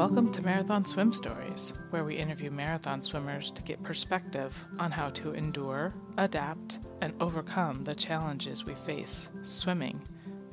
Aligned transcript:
Welcome 0.00 0.32
to 0.32 0.40
Marathon 0.40 0.86
Swim 0.86 1.12
Stories, 1.12 1.74
where 1.90 2.04
we 2.04 2.16
interview 2.16 2.50
marathon 2.50 3.02
swimmers 3.02 3.50
to 3.50 3.60
get 3.60 3.82
perspective 3.82 4.56
on 4.78 4.90
how 4.90 5.10
to 5.10 5.34
endure, 5.34 5.92
adapt, 6.16 6.78
and 7.02 7.12
overcome 7.20 7.84
the 7.84 7.94
challenges 7.94 8.64
we 8.64 8.72
face 8.72 9.28
swimming 9.42 10.00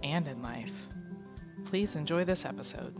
and 0.04 0.28
in 0.28 0.42
life. 0.42 0.90
Please 1.64 1.96
enjoy 1.96 2.26
this 2.26 2.44
episode. 2.44 2.94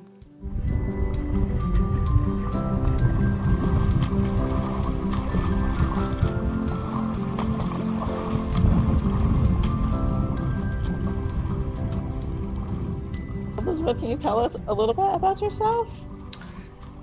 Elizabeth, 13.58 14.00
can 14.00 14.12
you 14.12 14.18
tell 14.18 14.40
us 14.40 14.56
a 14.70 14.74
little 14.74 14.94
bit 14.94 15.14
about 15.14 15.42
yourself? 15.42 15.90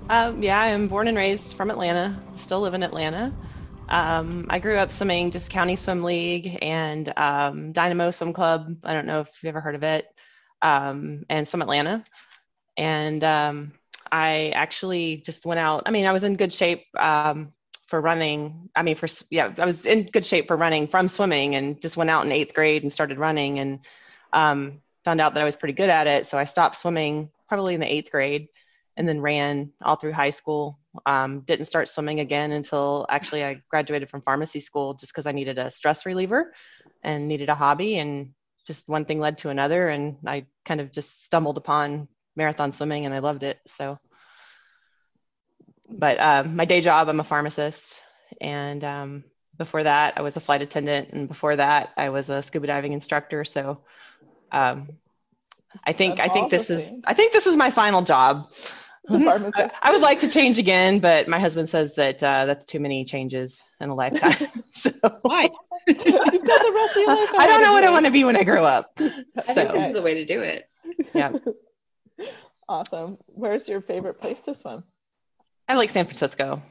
Um, 0.07 0.43
yeah, 0.43 0.59
I'm 0.59 0.87
born 0.87 1.07
and 1.07 1.17
raised 1.17 1.55
from 1.55 1.71
Atlanta, 1.71 2.15
still 2.37 2.61
live 2.61 2.75
in 2.75 2.83
Atlanta. 2.83 3.33
Um, 3.89 4.45
I 4.51 4.59
grew 4.59 4.77
up 4.77 4.91
swimming 4.91 5.31
just 5.31 5.49
County 5.49 5.75
Swim 5.75 6.03
League 6.03 6.59
and 6.61 7.11
um, 7.17 7.71
Dynamo 7.71 8.11
Swim 8.11 8.31
Club. 8.31 8.77
I 8.83 8.93
don't 8.93 9.07
know 9.07 9.21
if 9.21 9.29
you've 9.41 9.49
ever 9.49 9.61
heard 9.61 9.73
of 9.73 9.81
it, 9.81 10.05
um, 10.61 11.25
and 11.27 11.47
Swim 11.47 11.63
Atlanta. 11.63 12.03
And 12.77 13.23
um, 13.23 13.71
I 14.11 14.49
actually 14.49 15.23
just 15.25 15.43
went 15.43 15.59
out. 15.59 15.83
I 15.87 15.91
mean, 15.91 16.05
I 16.05 16.11
was 16.11 16.23
in 16.23 16.35
good 16.35 16.53
shape 16.53 16.85
um, 16.99 17.51
for 17.87 17.99
running. 17.99 18.69
I 18.75 18.83
mean, 18.83 18.95
for 18.95 19.07
yeah, 19.31 19.55
I 19.57 19.65
was 19.65 19.87
in 19.87 20.05
good 20.05 20.25
shape 20.25 20.47
for 20.47 20.55
running 20.55 20.87
from 20.87 21.07
swimming, 21.07 21.55
and 21.55 21.81
just 21.81 21.97
went 21.97 22.11
out 22.11 22.25
in 22.25 22.31
eighth 22.31 22.53
grade 22.53 22.83
and 22.83 22.93
started 22.93 23.17
running, 23.17 23.57
and 23.57 23.79
found 24.31 25.21
out 25.21 25.33
that 25.33 25.41
I 25.41 25.45
was 25.45 25.55
pretty 25.55 25.73
good 25.73 25.89
at 25.89 26.05
it. 26.05 26.27
So 26.27 26.37
I 26.37 26.43
stopped 26.43 26.75
swimming 26.75 27.31
probably 27.49 27.73
in 27.73 27.79
the 27.79 27.91
eighth 27.91 28.11
grade 28.11 28.49
and 28.97 29.07
then 29.07 29.21
ran 29.21 29.71
all 29.81 29.95
through 29.95 30.13
high 30.13 30.29
school. 30.29 30.79
Um, 31.05 31.41
didn't 31.41 31.65
start 31.65 31.89
swimming 31.89 32.21
again 32.21 32.51
until 32.51 33.05
actually 33.09 33.43
I 33.43 33.61
graduated 33.69 34.09
from 34.09 34.21
pharmacy 34.21 34.61
school 34.61 34.93
just 34.93 35.11
because 35.11 35.25
I 35.25 35.33
needed 35.33 35.57
a 35.57 35.69
stress 35.69 36.05
reliever 36.05 36.53
and 37.03 37.27
needed 37.27 37.49
a 37.49 37.55
hobby. 37.55 37.97
And 37.97 38.31
just 38.65 38.87
one 38.87 39.05
thing 39.05 39.19
led 39.19 39.39
to 39.39 39.49
another. 39.49 39.89
And 39.89 40.17
I 40.25 40.45
kind 40.65 40.79
of 40.79 40.91
just 40.91 41.25
stumbled 41.25 41.57
upon 41.57 42.07
marathon 42.35 42.71
swimming 42.71 43.05
and 43.05 43.13
I 43.13 43.19
loved 43.19 43.43
it. 43.43 43.59
So, 43.67 43.97
but 45.89 46.19
uh, 46.19 46.43
my 46.45 46.65
day 46.65 46.81
job, 46.81 47.09
I'm 47.09 47.19
a 47.19 47.25
pharmacist. 47.25 48.01
And 48.39 48.83
um, 48.83 49.23
before 49.57 49.83
that, 49.83 50.17
I 50.17 50.21
was 50.21 50.37
a 50.37 50.41
flight 50.41 50.61
attendant. 50.61 51.09
And 51.11 51.27
before 51.27 51.57
that, 51.57 51.89
I 51.97 52.09
was 52.09 52.29
a 52.29 52.41
scuba 52.41 52.67
diving 52.67 52.93
instructor. 52.93 53.43
So, 53.43 53.81
um, 54.51 54.87
I 55.83 55.93
think 55.93 56.19
I 56.19 56.29
think 56.29 56.49
this 56.49 56.69
is 56.69 56.91
I 57.03 57.13
think 57.13 57.33
this 57.33 57.47
is 57.47 57.55
my 57.55 57.71
final 57.71 58.01
job. 58.01 58.51
I, 59.09 59.69
I, 59.81 59.91
would 59.91 60.01
like 60.01 60.19
to 60.21 60.29
change 60.29 60.57
again, 60.57 60.99
but 60.99 61.27
my 61.27 61.39
husband 61.39 61.69
says 61.69 61.95
that 61.95 62.23
uh, 62.23 62.45
that's 62.45 62.65
too 62.65 62.79
many 62.79 63.05
changes 63.05 63.63
in 63.79 63.89
a 63.89 63.95
lifetime. 63.95 64.47
so 64.71 64.91
why? 65.21 65.49
You've 65.87 65.97
got 65.97 66.31
the 66.31 66.71
rest 66.75 66.91
of 66.91 66.97
your 66.97 67.15
life. 67.15 67.29
I 67.37 67.47
don't 67.47 67.61
know 67.61 67.73
what 67.73 67.83
I 67.83 67.91
want 67.91 68.05
to 68.05 68.11
be 68.11 68.23
when 68.23 68.35
I 68.35 68.43
grow 68.43 68.65
up. 68.65 68.91
I 68.97 69.11
so. 69.45 69.53
think 69.53 69.73
this 69.73 69.87
is 69.87 69.93
the 69.93 70.01
way 70.01 70.15
to 70.15 70.25
do 70.25 70.41
it. 70.41 70.69
Yeah. 71.13 71.33
awesome. 72.69 73.17
Where's 73.35 73.67
your 73.67 73.81
favorite 73.81 74.19
place 74.19 74.41
to 74.41 74.55
swim? 74.55 74.83
I 75.67 75.75
like 75.75 75.89
San 75.89 76.05
Francisco, 76.05 76.61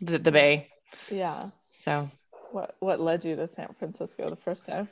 the, 0.00 0.18
the 0.18 0.32
Bay. 0.32 0.68
Yeah. 1.10 1.50
So. 1.84 2.10
What 2.52 2.76
What 2.80 3.00
led 3.00 3.24
you 3.24 3.36
to 3.36 3.48
San 3.48 3.68
Francisco 3.78 4.28
the 4.28 4.36
first 4.36 4.66
time? 4.66 4.88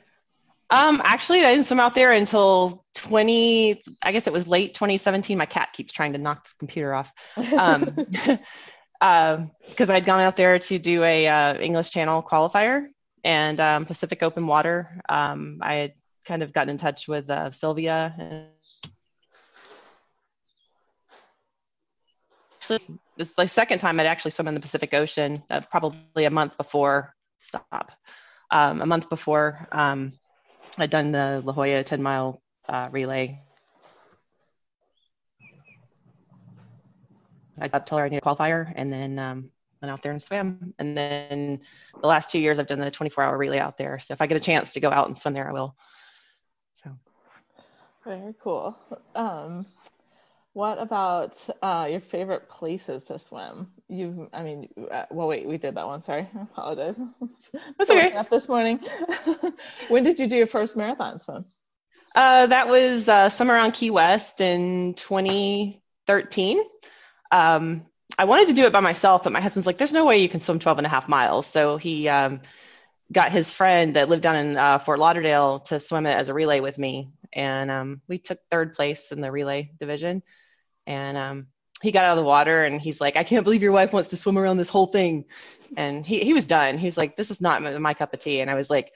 Um, 0.71 1.01
actually, 1.03 1.43
I 1.43 1.53
didn't 1.53 1.65
swim 1.65 1.79
out 1.79 1.95
there 1.95 2.11
until 2.11 2.85
20, 2.95 3.83
I 4.03 4.11
guess 4.11 4.27
it 4.27 4.33
was 4.33 4.47
late 4.47 4.75
2017. 4.75 5.37
My 5.37 5.45
cat 5.45 5.69
keeps 5.73 5.91
trying 5.91 6.13
to 6.13 6.19
knock 6.19 6.47
the 6.47 6.55
computer 6.59 6.93
off. 6.93 7.11
Um, 7.57 8.07
because 8.99 9.89
uh, 9.89 9.93
I'd 9.93 10.05
gone 10.05 10.19
out 10.19 10.35
there 10.35 10.59
to 10.59 10.77
do 10.77 11.03
a 11.03 11.27
uh, 11.27 11.57
English 11.57 11.89
Channel 11.91 12.21
qualifier 12.21 12.85
and 13.23 13.59
um, 13.59 13.85
Pacific 13.85 14.21
Open 14.21 14.45
Water. 14.45 14.89
Um, 15.07 15.59
I 15.61 15.75
had 15.75 15.93
kind 16.25 16.43
of 16.43 16.53
gotten 16.53 16.69
in 16.69 16.77
touch 16.77 17.07
with 17.07 17.29
uh, 17.29 17.49
Sylvia. 17.51 18.13
And 18.17 18.47
actually, 22.57 22.99
this 23.17 23.29
the 23.29 23.47
second 23.47 23.79
time 23.79 23.99
I'd 23.99 24.05
actually 24.05 24.31
swum 24.31 24.49
in 24.49 24.53
the 24.53 24.59
Pacific 24.59 24.93
Ocean, 24.93 25.43
uh, 25.49 25.61
probably 25.71 26.25
a 26.25 26.29
month 26.29 26.57
before 26.57 27.15
stop. 27.37 27.91
Um, 28.51 28.81
a 28.81 28.85
month 28.85 29.09
before 29.09 29.67
um, 29.71 30.13
I'd 30.77 30.89
done 30.89 31.11
the 31.11 31.41
La 31.43 31.53
Jolla 31.53 31.83
10 31.83 32.01
mile 32.01 32.41
uh, 32.67 32.87
relay. 32.91 33.41
I 37.61 37.67
got 37.67 37.87
told 37.87 37.99
her 37.99 38.05
I 38.05 38.09
needed 38.09 38.23
a 38.23 38.25
qualifier 38.25 38.71
and 38.75 38.91
then 38.91 39.19
um, 39.19 39.51
went 39.81 39.91
out 39.91 40.01
there 40.01 40.11
and 40.11 40.21
swam. 40.21 40.73
And 40.79 40.95
then 40.95 41.61
the 42.01 42.07
last 42.07 42.29
two 42.29 42.39
years 42.39 42.59
I've 42.59 42.67
done 42.67 42.79
the 42.79 42.91
24 42.91 43.23
hour 43.23 43.37
relay 43.37 43.59
out 43.59 43.77
there. 43.77 43.99
So 43.99 44.13
if 44.13 44.21
I 44.21 44.27
get 44.27 44.37
a 44.37 44.41
chance 44.41 44.73
to 44.73 44.79
go 44.79 44.89
out 44.89 45.07
and 45.07 45.17
swim 45.17 45.33
there, 45.33 45.49
I 45.49 45.53
will. 45.53 45.75
So. 46.83 46.91
Very 48.05 48.33
cool. 48.41 48.77
Um, 49.15 49.65
what 50.53 50.81
about 50.81 51.47
uh, 51.61 51.87
your 51.89 52.01
favorite 52.01 52.49
places 52.49 53.03
to 53.03 53.19
swim? 53.19 53.67
You, 53.87 54.29
I 54.33 54.43
mean, 54.43 54.69
uh, 54.91 55.05
well, 55.11 55.27
wait, 55.27 55.47
we 55.47 55.57
did 55.57 55.75
that 55.75 55.85
one. 55.85 56.01
Sorry, 56.01 56.27
I 56.35 56.41
apologize. 56.41 56.99
That's 57.77 57.89
okay. 57.89 58.13
Up 58.13 58.29
this 58.29 58.49
morning. 58.49 58.79
when 59.89 60.03
did 60.03 60.19
you 60.19 60.27
do 60.27 60.35
your 60.35 60.47
first 60.47 60.75
marathon 60.75 61.19
swim? 61.19 61.45
Uh, 62.15 62.47
that 62.47 62.67
was 62.67 63.07
uh, 63.07 63.29
Swim 63.29 63.51
Around 63.51 63.73
Key 63.73 63.91
West 63.91 64.41
in 64.41 64.95
2013. 64.95 66.63
Um, 67.31 67.85
I 68.17 68.25
wanted 68.25 68.47
to 68.47 68.53
do 68.53 68.65
it 68.65 68.73
by 68.73 68.79
myself, 68.79 69.23
but 69.23 69.31
my 69.31 69.41
husband's 69.41 69.67
like, 69.67 69.77
"There's 69.77 69.93
no 69.93 70.05
way 70.05 70.17
you 70.17 70.29
can 70.29 70.39
swim 70.39 70.59
12 70.59 70.79
and 70.79 70.87
a 70.87 70.89
half 70.89 71.07
miles." 71.07 71.45
So 71.45 71.77
he 71.77 72.07
um, 72.07 72.41
got 73.11 73.31
his 73.31 73.51
friend 73.51 73.95
that 73.95 74.09
lived 74.09 74.23
down 74.23 74.35
in 74.35 74.57
uh, 74.57 74.79
Fort 74.79 74.99
Lauderdale 74.99 75.59
to 75.61 75.79
swim 75.79 76.07
it 76.07 76.13
as 76.13 76.29
a 76.29 76.33
relay 76.33 76.59
with 76.59 76.77
me, 76.77 77.11
and 77.33 77.69
um, 77.69 78.01
we 78.07 78.17
took 78.17 78.39
third 78.49 78.73
place 78.73 79.11
in 79.11 79.21
the 79.21 79.31
relay 79.31 79.71
division. 79.79 80.23
And 80.87 81.17
um, 81.17 81.47
he 81.81 81.91
got 81.91 82.05
out 82.05 82.17
of 82.17 82.23
the 82.23 82.27
water 82.27 82.65
and 82.65 82.81
he's 82.81 82.99
like, 82.99 83.15
I 83.15 83.23
can't 83.23 83.43
believe 83.43 83.61
your 83.61 83.71
wife 83.71 83.93
wants 83.93 84.09
to 84.09 84.17
swim 84.17 84.37
around 84.37 84.57
this 84.57 84.69
whole 84.69 84.87
thing. 84.87 85.25
And 85.77 86.05
he, 86.05 86.21
he 86.21 86.33
was 86.33 86.45
done. 86.45 86.77
He 86.77 86.87
was 86.87 86.97
like, 86.97 87.15
this 87.15 87.31
is 87.31 87.41
not 87.41 87.61
my, 87.61 87.77
my 87.77 87.93
cup 87.93 88.13
of 88.13 88.19
tea. 88.19 88.41
And 88.41 88.49
I 88.49 88.55
was 88.55 88.69
like, 88.69 88.91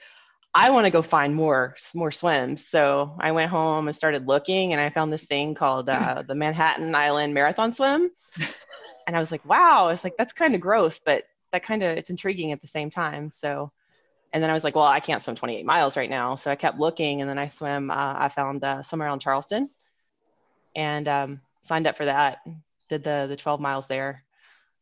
I 0.54 0.70
want 0.70 0.84
to 0.84 0.90
go 0.90 1.02
find 1.02 1.34
more 1.34 1.74
more 1.94 2.12
swims. 2.12 2.66
So 2.68 3.16
I 3.18 3.32
went 3.32 3.50
home 3.50 3.88
and 3.88 3.96
started 3.96 4.28
looking, 4.28 4.72
and 4.72 4.80
I 4.80 4.88
found 4.88 5.12
this 5.12 5.24
thing 5.24 5.54
called 5.54 5.88
uh, 5.88 6.22
the 6.28 6.36
Manhattan 6.36 6.94
Island 6.94 7.34
Marathon 7.34 7.72
Swim. 7.72 8.10
And 9.06 9.16
I 9.16 9.20
was 9.20 9.32
like, 9.32 9.44
wow, 9.44 9.88
it's 9.88 10.04
like 10.04 10.16
that's 10.16 10.32
kind 10.32 10.54
of 10.54 10.60
gross, 10.60 11.00
but 11.04 11.24
that 11.50 11.64
kind 11.64 11.82
of 11.82 11.96
it's 11.98 12.10
intriguing 12.10 12.52
at 12.52 12.60
the 12.60 12.68
same 12.68 12.88
time. 12.88 13.32
So 13.34 13.72
and 14.34 14.42
then 14.42 14.50
I 14.50 14.52
was 14.52 14.64
like, 14.64 14.74
well, 14.74 14.84
I 14.84 14.98
can't 14.98 15.22
swim 15.22 15.36
28 15.36 15.64
miles 15.64 15.96
right 15.96 16.10
now. 16.10 16.34
So 16.34 16.50
I 16.50 16.56
kept 16.56 16.80
looking 16.80 17.20
and 17.20 17.30
then 17.30 17.38
I 17.38 17.46
swim, 17.46 17.88
uh, 17.88 18.14
I 18.18 18.28
found 18.28 18.64
uh, 18.64 18.82
Swim 18.82 19.00
Around 19.00 19.20
Charleston 19.20 19.70
and 20.74 21.06
um, 21.06 21.40
signed 21.62 21.86
up 21.86 21.96
for 21.96 22.06
that. 22.06 22.38
Did 22.88 23.04
the, 23.04 23.26
the 23.28 23.36
12 23.36 23.60
miles 23.60 23.86
there. 23.86 24.24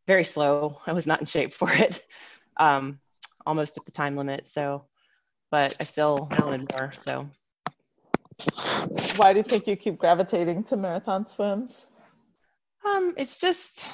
Very 0.06 0.24
slow. 0.24 0.80
I 0.86 0.94
was 0.94 1.06
not 1.06 1.20
in 1.20 1.26
shape 1.26 1.52
for 1.52 1.70
it. 1.70 2.04
Um, 2.58 3.00
almost 3.46 3.78
at 3.78 3.86
the 3.86 3.90
time 3.90 4.14
limit. 4.14 4.46
So, 4.46 4.84
but 5.50 5.74
I 5.80 5.84
still 5.84 6.28
wanted 6.38 6.70
more. 6.70 6.92
So. 6.98 7.24
Why 9.16 9.32
do 9.32 9.38
you 9.38 9.42
think 9.42 9.66
you 9.66 9.74
keep 9.74 9.96
gravitating 9.96 10.64
to 10.64 10.76
marathon 10.76 11.24
swims? 11.24 11.86
Um, 12.84 13.14
it's 13.16 13.38
just, 13.38 13.87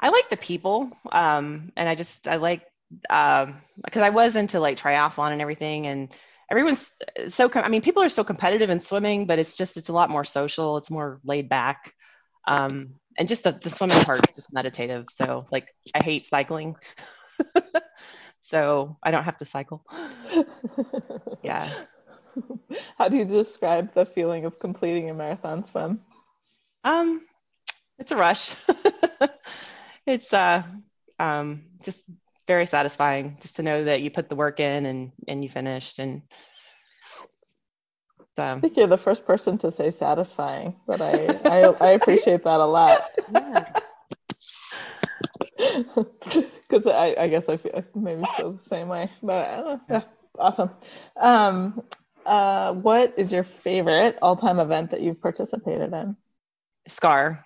I 0.00 0.08
like 0.08 0.30
the 0.30 0.38
people. 0.38 0.90
Um, 1.12 1.70
and 1.76 1.86
I 1.86 1.94
just, 1.94 2.26
I 2.26 2.36
like 2.36 2.62
um 3.10 3.56
because 3.84 4.02
I 4.02 4.10
was 4.10 4.36
into 4.36 4.60
like 4.60 4.78
triathlon 4.78 5.32
and 5.32 5.40
everything 5.40 5.86
and 5.86 6.08
everyone's 6.50 6.90
so 7.28 7.50
I 7.54 7.68
mean 7.68 7.82
people 7.82 8.02
are 8.02 8.08
so 8.08 8.24
competitive 8.24 8.70
in 8.70 8.80
swimming 8.80 9.26
but 9.26 9.38
it's 9.38 9.56
just 9.56 9.76
it's 9.76 9.88
a 9.88 9.92
lot 9.92 10.10
more 10.10 10.24
social 10.24 10.76
it's 10.76 10.90
more 10.90 11.20
laid 11.24 11.48
back 11.48 11.92
um 12.46 12.94
and 13.18 13.28
just 13.28 13.42
the, 13.44 13.52
the 13.52 13.70
swimming 13.70 13.98
part 14.00 14.28
is 14.28 14.34
just 14.36 14.52
meditative 14.52 15.06
so 15.10 15.46
like 15.50 15.68
I 15.94 16.04
hate 16.04 16.26
cycling. 16.26 16.76
So 18.42 18.96
I 19.02 19.10
don't 19.10 19.24
have 19.24 19.38
to 19.38 19.44
cycle. 19.44 19.84
Yeah. 21.42 21.70
How 22.98 23.08
do 23.08 23.16
you 23.16 23.24
describe 23.24 23.94
the 23.94 24.04
feeling 24.04 24.44
of 24.44 24.58
completing 24.58 25.10
a 25.10 25.14
marathon 25.14 25.64
swim? 25.64 26.00
Um 26.84 27.22
it's 27.98 28.12
a 28.12 28.16
rush. 28.16 28.54
It's 30.06 30.32
uh 30.32 30.62
um 31.18 31.64
just 31.82 32.04
very 32.46 32.66
satisfying 32.66 33.38
just 33.40 33.56
to 33.56 33.62
know 33.62 33.84
that 33.84 34.02
you 34.02 34.10
put 34.10 34.28
the 34.28 34.36
work 34.36 34.60
in 34.60 34.86
and 34.86 35.12
and 35.28 35.42
you 35.42 35.50
finished 35.50 35.98
and 35.98 36.22
so. 38.36 38.44
I 38.44 38.60
think 38.60 38.76
you're 38.76 38.86
the 38.86 38.98
first 38.98 39.26
person 39.26 39.56
to 39.58 39.72
say 39.72 39.90
satisfying, 39.90 40.76
but 40.86 41.00
I 41.00 41.38
I, 41.44 41.60
I 41.80 41.90
appreciate 41.92 42.44
that 42.44 42.60
a 42.60 42.66
lot. 42.66 43.10
Because 46.68 46.86
I, 46.86 47.14
I 47.18 47.28
guess 47.28 47.48
I 47.48 47.56
feel 47.56 47.82
maybe 47.94 48.22
feel 48.36 48.52
the 48.52 48.62
same 48.62 48.88
way, 48.88 49.10
but 49.22 49.32
uh, 49.32 49.78
yeah, 49.88 50.02
awesome. 50.38 50.70
Um, 51.18 51.82
uh, 52.26 52.74
what 52.74 53.14
is 53.16 53.32
your 53.32 53.44
favorite 53.44 54.18
all-time 54.20 54.58
event 54.58 54.90
that 54.90 55.00
you've 55.00 55.20
participated 55.20 55.94
in? 55.94 56.16
Scar. 56.88 57.45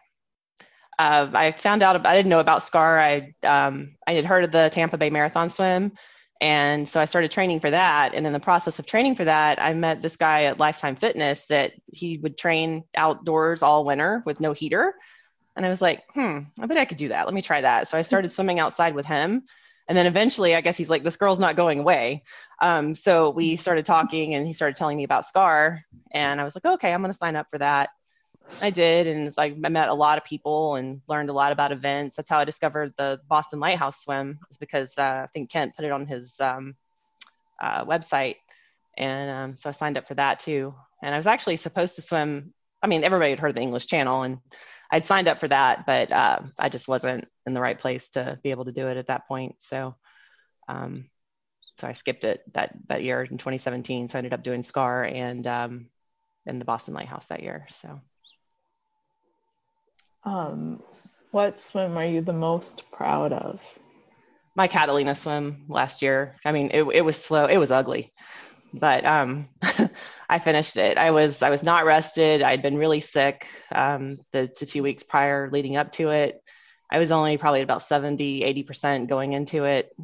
Uh, 1.00 1.30
I 1.32 1.52
found 1.52 1.82
out 1.82 2.06
I 2.06 2.14
didn't 2.14 2.28
know 2.28 2.40
about 2.40 2.62
SCAR. 2.62 2.98
I 2.98 3.34
um, 3.42 3.94
I 4.06 4.12
had 4.12 4.26
heard 4.26 4.44
of 4.44 4.52
the 4.52 4.68
Tampa 4.70 4.98
Bay 4.98 5.08
Marathon 5.08 5.48
Swim, 5.48 5.92
and 6.42 6.86
so 6.86 7.00
I 7.00 7.06
started 7.06 7.30
training 7.30 7.60
for 7.60 7.70
that. 7.70 8.12
And 8.12 8.26
in 8.26 8.34
the 8.34 8.40
process 8.40 8.78
of 8.78 8.84
training 8.84 9.14
for 9.14 9.24
that, 9.24 9.58
I 9.62 9.72
met 9.72 10.02
this 10.02 10.16
guy 10.16 10.44
at 10.44 10.58
Lifetime 10.58 10.96
Fitness 10.96 11.46
that 11.46 11.72
he 11.90 12.18
would 12.18 12.36
train 12.36 12.84
outdoors 12.94 13.62
all 13.62 13.86
winter 13.86 14.22
with 14.26 14.40
no 14.40 14.52
heater. 14.52 14.94
And 15.56 15.64
I 15.64 15.70
was 15.70 15.80
like, 15.80 16.04
hmm, 16.12 16.40
I 16.60 16.66
bet 16.66 16.76
I 16.76 16.84
could 16.84 16.98
do 16.98 17.08
that. 17.08 17.24
Let 17.24 17.34
me 17.34 17.42
try 17.42 17.62
that. 17.62 17.88
So 17.88 17.96
I 17.96 18.02
started 18.02 18.30
swimming 18.30 18.60
outside 18.60 18.94
with 18.94 19.06
him. 19.06 19.44
And 19.88 19.96
then 19.96 20.06
eventually, 20.06 20.54
I 20.54 20.60
guess 20.60 20.76
he's 20.76 20.90
like, 20.90 21.02
this 21.02 21.16
girl's 21.16 21.40
not 21.40 21.56
going 21.56 21.78
away. 21.78 22.24
Um, 22.60 22.94
so 22.94 23.30
we 23.30 23.56
started 23.56 23.86
talking 23.86 24.34
and 24.34 24.46
he 24.46 24.52
started 24.52 24.76
telling 24.76 24.98
me 24.98 25.04
about 25.04 25.24
SCAR. 25.24 25.82
And 26.12 26.40
I 26.40 26.44
was 26.44 26.54
like, 26.54 26.74
okay, 26.74 26.92
I'm 26.92 27.00
going 27.00 27.10
to 27.12 27.18
sign 27.18 27.36
up 27.36 27.46
for 27.50 27.58
that. 27.58 27.88
I 28.60 28.70
did. 28.70 29.06
And 29.06 29.34
like, 29.36 29.54
I 29.64 29.68
met 29.68 29.88
a 29.88 29.94
lot 29.94 30.18
of 30.18 30.24
people 30.24 30.76
and 30.76 31.00
learned 31.08 31.30
a 31.30 31.34
lot 31.34 31.52
about 31.52 31.72
events. 31.72 32.16
That's 32.16 32.30
how 32.30 32.38
I 32.38 32.44
discovered 32.44 32.92
the 32.96 33.20
Boston 33.28 33.60
Lighthouse 33.60 34.02
Swim, 34.02 34.38
is 34.50 34.58
because 34.58 34.92
uh, 34.98 35.22
I 35.24 35.26
think 35.32 35.50
Kent 35.50 35.76
put 35.76 35.84
it 35.84 35.92
on 35.92 36.06
his 36.06 36.38
um, 36.40 36.74
uh, 37.60 37.84
website. 37.84 38.36
And 38.96 39.30
um, 39.30 39.56
so 39.56 39.68
I 39.68 39.72
signed 39.72 39.96
up 39.96 40.06
for 40.06 40.14
that 40.14 40.40
too. 40.40 40.74
And 41.02 41.14
I 41.14 41.16
was 41.16 41.26
actually 41.26 41.56
supposed 41.56 41.96
to 41.96 42.02
swim. 42.02 42.52
I 42.82 42.86
mean, 42.86 43.04
everybody 43.04 43.30
had 43.30 43.38
heard 43.38 43.56
the 43.56 43.62
English 43.62 43.86
Channel 43.86 44.22
and 44.22 44.38
I'd 44.90 45.06
signed 45.06 45.28
up 45.28 45.38
for 45.38 45.48
that, 45.48 45.86
but 45.86 46.10
uh, 46.10 46.40
I 46.58 46.68
just 46.68 46.88
wasn't 46.88 47.28
in 47.46 47.54
the 47.54 47.60
right 47.60 47.78
place 47.78 48.08
to 48.10 48.38
be 48.42 48.50
able 48.50 48.64
to 48.64 48.72
do 48.72 48.88
it 48.88 48.96
at 48.96 49.06
that 49.06 49.28
point. 49.28 49.56
So, 49.60 49.94
um, 50.68 51.06
so 51.78 51.86
I 51.86 51.92
skipped 51.92 52.24
it 52.24 52.42
that 52.52 52.74
that 52.88 53.02
year 53.02 53.22
in 53.22 53.38
2017. 53.38 54.08
So 54.08 54.16
I 54.16 54.18
ended 54.18 54.34
up 54.34 54.42
doing 54.42 54.62
SCAR 54.62 55.04
and 55.04 55.46
um, 55.46 55.86
in 56.44 56.58
the 56.58 56.64
Boston 56.64 56.94
Lighthouse 56.94 57.26
that 57.26 57.42
year. 57.42 57.66
So, 57.80 58.00
um, 60.24 60.82
what 61.30 61.60
swim 61.60 61.96
are 61.96 62.06
you 62.06 62.20
the 62.20 62.32
most 62.32 62.82
proud 62.92 63.32
of? 63.32 63.60
My 64.54 64.68
Catalina 64.68 65.14
swim 65.14 65.64
last 65.68 66.02
year. 66.02 66.36
I 66.44 66.52
mean, 66.52 66.70
it 66.72 66.82
it 66.82 67.00
was 67.02 67.16
slow. 67.16 67.46
It 67.46 67.56
was 67.56 67.70
ugly, 67.70 68.12
but 68.74 69.04
um, 69.06 69.48
I 70.28 70.38
finished 70.38 70.76
it. 70.76 70.98
I 70.98 71.10
was 71.12 71.42
I 71.42 71.50
was 71.50 71.62
not 71.62 71.84
rested. 71.84 72.42
I'd 72.42 72.62
been 72.62 72.76
really 72.76 73.00
sick 73.00 73.46
um, 73.72 74.18
the, 74.32 74.50
the 74.58 74.66
two 74.66 74.82
weeks 74.82 75.02
prior 75.02 75.48
leading 75.50 75.76
up 75.76 75.92
to 75.92 76.10
it. 76.10 76.42
I 76.92 76.98
was 76.98 77.12
only 77.12 77.38
probably 77.38 77.62
about 77.62 77.82
70, 77.82 78.40
80% 78.40 79.08
going 79.08 79.32
into 79.32 79.64
it 79.64 79.94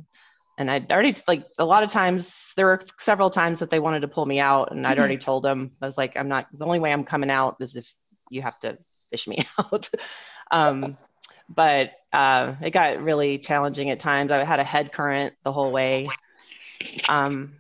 and 0.59 0.71
I'd 0.71 0.91
already 0.91 1.15
like 1.29 1.47
a 1.59 1.65
lot 1.65 1.83
of 1.83 1.91
times 1.91 2.51
there 2.57 2.67
were 2.67 2.83
several 2.99 3.31
times 3.31 3.61
that 3.61 3.71
they 3.71 3.79
wanted 3.79 4.01
to 4.01 4.09
pull 4.09 4.27
me 4.27 4.41
out 4.41 4.73
and 4.73 4.87
I'd 4.87 4.93
mm-hmm. 4.93 5.01
already 5.01 5.19
told 5.19 5.45
them 5.45 5.73
I 5.81 5.87
was 5.87 5.99
like 5.99 6.17
I'm 6.17 6.29
not 6.29 6.47
the 6.53 6.65
only 6.65 6.79
way 6.79 6.93
I'm 6.93 7.05
coming 7.05 7.31
out 7.31 7.57
is 7.61 7.77
if 7.77 7.93
you 8.31 8.43
have 8.43 8.59
to 8.61 8.79
fish 9.11 9.27
me 9.27 9.45
out. 9.59 9.89
Um, 10.51 10.97
but 11.49 11.93
uh, 12.13 12.55
it 12.61 12.71
got 12.71 13.01
really 13.01 13.39
challenging 13.39 13.91
at 13.91 14.01
times. 14.01 14.31
I 14.31 14.45
had 14.45 14.61
a 14.61 14.65
head 14.65 14.93
current 14.93 15.35
the 15.45 15.53
whole 15.53 15.71
way. 15.71 16.09
Um, 17.09 17.55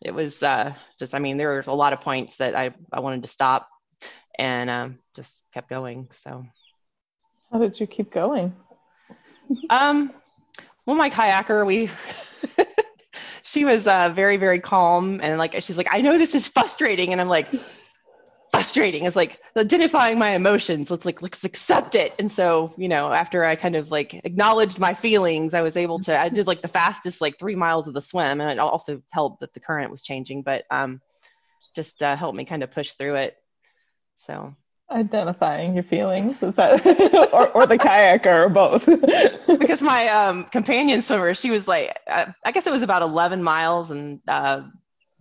it 0.00 0.12
was 0.12 0.42
uh, 0.42 0.74
just 0.98 1.14
I 1.14 1.18
mean 1.18 1.36
there 1.36 1.48
were 1.48 1.64
a 1.66 1.74
lot 1.74 1.92
of 1.92 2.00
points 2.00 2.36
that 2.36 2.54
I, 2.54 2.74
I 2.92 3.00
wanted 3.00 3.22
to 3.22 3.28
stop 3.28 3.68
and 4.38 4.68
um, 4.68 4.98
just 5.14 5.44
kept 5.52 5.68
going 5.68 6.08
so. 6.10 6.44
How 7.50 7.58
did 7.58 7.78
you 7.78 7.86
keep 7.86 8.10
going? 8.10 8.54
Um 9.70 10.12
well 10.86 10.96
my 10.96 11.10
kayaker 11.10 11.66
we 11.66 11.90
she 13.42 13.64
was 13.64 13.86
uh, 13.86 14.10
very 14.14 14.36
very 14.36 14.60
calm 14.60 15.20
and 15.22 15.38
like 15.38 15.60
she's 15.60 15.76
like 15.76 15.88
i 15.90 16.00
know 16.00 16.16
this 16.16 16.34
is 16.34 16.48
frustrating. 16.48 17.12
And 17.12 17.20
i'm 17.20 17.28
like 17.28 17.48
frustrating. 18.62 19.04
It's 19.04 19.16
like 19.16 19.40
identifying 19.56 20.18
my 20.18 20.30
emotions. 20.30 20.90
Let's 20.90 21.04
like 21.04 21.22
let's 21.22 21.44
accept 21.44 21.94
it. 21.94 22.14
And 22.18 22.30
so 22.30 22.72
you 22.76 22.88
know 22.88 23.12
after 23.12 23.44
i 23.44 23.56
kind 23.56 23.76
of 23.76 23.90
like 23.90 24.14
acknowledged 24.24 24.78
my 24.78 24.94
feelings 24.94 25.54
i 25.54 25.62
was 25.62 25.76
able 25.76 25.98
to 26.00 26.18
i 26.18 26.28
did 26.28 26.46
like 26.46 26.62
the 26.62 26.68
fastest 26.68 27.20
like 27.20 27.38
three 27.38 27.54
miles 27.54 27.88
of 27.88 27.94
the 27.94 28.00
swim 28.00 28.40
and 28.40 28.50
it 28.50 28.58
also 28.58 29.02
helped 29.10 29.40
that 29.40 29.52
the 29.54 29.60
current 29.60 29.90
was 29.90 30.02
changing 30.02 30.42
but 30.42 30.64
um 30.70 31.00
just 31.74 32.02
uh, 32.02 32.16
helped 32.16 32.36
me 32.36 32.44
kind 32.44 32.62
of 32.62 32.70
push 32.70 32.92
through 32.92 33.16
it. 33.16 33.36
So. 34.16 34.54
Identifying 34.90 35.74
your 35.74 35.84
feelings 35.84 36.42
is 36.42 36.56
that 36.56 36.84
or, 37.32 37.48
or 37.48 37.66
the 37.66 37.78
kayaker 37.78 38.44
or 38.44 38.48
both? 38.50 38.86
Because 39.58 39.80
my 39.80 40.08
um, 40.08 40.44
companion 40.44 41.00
swimmer 41.00 41.32
she 41.34 41.50
was 41.50 41.66
like 41.68 41.96
uh, 42.06 42.26
i 42.44 42.52
guess 42.52 42.66
it 42.66 42.72
was 42.72 42.82
about 42.82 43.00
11 43.00 43.42
miles 43.42 43.90
and 43.90 44.20
uh, 44.28 44.62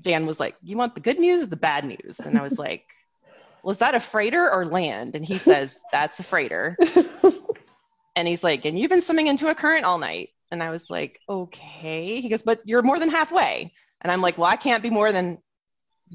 dan 0.01 0.25
was 0.25 0.39
like 0.39 0.55
you 0.61 0.75
want 0.75 0.95
the 0.95 0.99
good 0.99 1.19
news 1.19 1.43
or 1.43 1.45
the 1.45 1.55
bad 1.55 1.85
news? 1.85 2.19
And 2.19 2.37
i 2.37 2.41
was 2.41 2.57
like 2.57 2.83
was 3.63 3.79
that 3.79 3.95
a 3.95 3.99
freighter 3.99 4.49
or 4.51 4.65
land 4.65 5.15
and 5.15 5.25
he 5.25 5.37
says 5.37 5.77
that's 5.91 6.19
a 6.19 6.23
freighter 6.23 6.77
and 8.15 8.27
he's 8.27 8.43
like 8.43 8.65
and 8.65 8.77
you've 8.77 8.89
been 8.89 9.01
swimming 9.01 9.27
into 9.27 9.49
a 9.49 9.55
current 9.55 9.85
all 9.85 9.97
night 9.97 10.29
and 10.51 10.61
i 10.61 10.69
was 10.69 10.89
like 10.89 11.19
okay 11.29 12.21
he 12.21 12.29
goes 12.29 12.41
but 12.41 12.59
you're 12.65 12.81
more 12.81 12.99
than 12.99 13.09
halfway 13.09 13.73
and 14.01 14.11
i'm 14.11 14.21
like 14.21 14.37
well 14.37 14.49
i 14.49 14.55
can't 14.55 14.83
be 14.83 14.89
more 14.89 15.11
than 15.11 15.37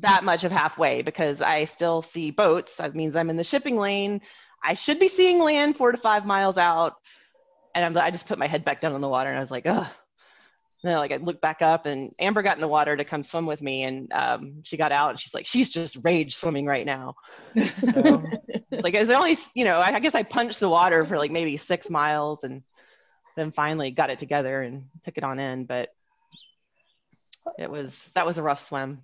that 0.03 0.25
much 0.25 0.45
of 0.45 0.53
halfway 0.53 1.03
because 1.03 1.41
I 1.41 1.65
still 1.65 2.03
see 2.03 2.31
boats. 2.31 2.77
That 2.77 2.95
means 2.95 3.17
I'm 3.17 3.31
in 3.31 3.37
the 3.37 3.45
shipping 3.45 3.77
lane. 3.77 4.21
I 4.63 4.75
should 4.75 4.99
be 4.99 5.09
seeing 5.09 5.39
land 5.39 5.77
four 5.77 5.93
to 5.93 5.99
five 5.99 6.27
miles 6.27 6.59
out. 6.59 6.95
And 7.75 7.85
I'm, 7.85 7.97
I 7.97 8.11
just 8.11 8.27
put 8.27 8.39
my 8.39 8.47
head 8.47 8.65
back 8.65 8.81
down 8.81 8.95
in 8.95 9.01
the 9.01 9.09
water 9.09 9.29
and 9.31 9.37
I 9.37 9.41
was 9.41 9.51
like, 9.51 9.67
ugh. 9.67 9.87
And 10.83 10.91
then 10.91 10.99
like 10.99 11.13
I 11.13 11.17
looked 11.17 11.41
back 11.41 11.63
up 11.63 11.87
and 11.87 12.15
Amber 12.19 12.43
got 12.43 12.57
in 12.57 12.61
the 12.61 12.69
water 12.69 12.97
to 12.97 13.05
come 13.05 13.23
swim 13.23 13.47
with 13.47 13.63
me 13.63 13.85
and 13.85 14.13
um, 14.13 14.63
she 14.63 14.77
got 14.77 14.93
out 14.93 15.11
and 15.11 15.19
she's 15.19 15.33
like, 15.33 15.47
she's 15.47 15.71
just 15.71 15.97
rage 16.03 16.37
swimming 16.37 16.67
right 16.67 16.85
now. 16.85 17.15
So 17.81 18.23
like 18.71 18.95
it's 18.95 19.11
only, 19.11 19.39
you 19.55 19.65
know, 19.65 19.79
I, 19.79 19.95
I 19.95 20.01
guess 20.01 20.15
I 20.15 20.23
punched 20.23 20.61
the 20.61 20.69
water 20.69 21.05
for 21.05 21.17
like 21.17 21.31
maybe 21.31 21.57
six 21.57 21.89
miles 21.89 22.45
and 22.45 22.63
then 23.37 23.53
finally 23.53 23.91
got 23.91 24.11
it 24.11 24.19
together 24.19 24.63
and 24.63 24.85
took 25.03 25.17
it 25.17 25.25
on 25.25 25.39
in. 25.39 25.65
But 25.65 25.89
it 27.59 27.71
was, 27.71 27.99
that 28.15 28.27
was 28.27 28.37
a 28.37 28.43
rough 28.43 28.67
swim. 28.67 29.01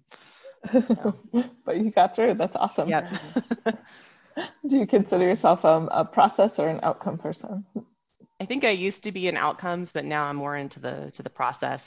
So. 0.72 1.14
but 1.64 1.78
you 1.78 1.90
got 1.90 2.14
through. 2.14 2.34
That's 2.34 2.56
awesome. 2.56 2.88
Yeah. 2.88 3.18
Do 4.68 4.78
you 4.78 4.86
consider 4.86 5.25
yourself 5.25 5.64
um, 5.64 5.88
a 5.90 6.04
process 6.04 6.58
or 6.58 6.68
an 6.68 6.80
outcome 6.82 7.18
person? 7.18 7.64
I 8.42 8.44
think 8.44 8.64
I 8.64 8.70
used 8.70 9.04
to 9.04 9.12
be 9.12 9.28
in 9.28 9.37
outcomes, 9.37 9.92
but 9.92 10.04
now 10.04 10.25
I'm 10.25 10.34
more 10.34 10.56
into 10.56 10.80
the 10.80 11.12
to 11.14 11.22
the 11.22 11.30
process 11.30 11.84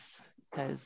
because, 0.50 0.80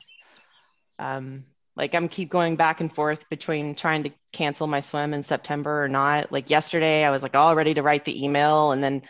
um, 0.97 1.45
like 1.75 1.93
I'm 1.93 2.09
keep 2.09 2.31
going 2.31 2.55
back 2.55 2.81
and 2.81 2.91
forth 2.91 3.29
between 3.29 3.75
trying 3.75 4.01
to 4.05 4.09
cancel 4.33 4.65
my 4.65 4.79
swim 4.79 5.13
in 5.13 5.21
September 5.21 5.83
or 5.83 5.87
not. 5.87 6.31
Like 6.31 6.49
yesterday, 6.49 7.03
I 7.03 7.11
was 7.11 7.21
like 7.21 7.35
all 7.35 7.55
ready 7.55 7.75
to 7.75 7.83
write 7.83 8.03
the 8.03 8.25
email, 8.25 8.71
and 8.71 8.83
then 8.83 9.03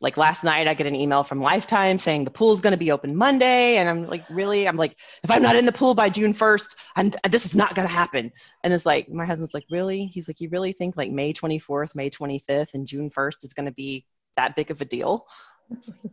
like 0.00 0.16
last 0.16 0.42
night 0.42 0.66
i 0.66 0.72
get 0.72 0.86
an 0.86 0.94
email 0.94 1.22
from 1.22 1.42
lifetime 1.42 1.98
saying 1.98 2.24
the 2.24 2.30
pool's 2.30 2.62
going 2.62 2.70
to 2.70 2.78
be 2.78 2.90
open 2.90 3.14
monday 3.14 3.76
and 3.76 3.86
i'm 3.86 4.06
like 4.06 4.24
really? 4.30 4.66
I'm 4.66 4.78
like 4.78 4.96
if 5.22 5.30
i'm 5.30 5.42
not 5.42 5.56
in 5.56 5.66
the 5.66 5.72
pool 5.72 5.94
by 5.94 6.08
june 6.08 6.32
1st 6.32 6.74
i'm 6.96 7.12
this 7.30 7.44
is 7.44 7.54
not 7.54 7.74
going 7.74 7.86
to 7.86 7.92
happen. 7.92 8.32
And 8.64 8.72
it's 8.72 8.86
like 8.86 9.10
my 9.10 9.26
husband's 9.26 9.52
like 9.52 9.66
really? 9.70 10.06
He's 10.06 10.26
like 10.26 10.40
you 10.40 10.48
really 10.48 10.72
think 10.72 10.96
like 10.96 11.10
may 11.10 11.34
24th 11.34 11.94
may 11.94 12.08
25th 12.08 12.72
and 12.72 12.86
june 12.86 13.10
1st 13.10 13.44
is 13.44 13.52
going 13.52 13.66
to 13.66 13.72
be 13.72 14.06
that 14.36 14.56
big 14.56 14.70
of 14.70 14.80
a 14.80 14.86
deal 14.86 15.26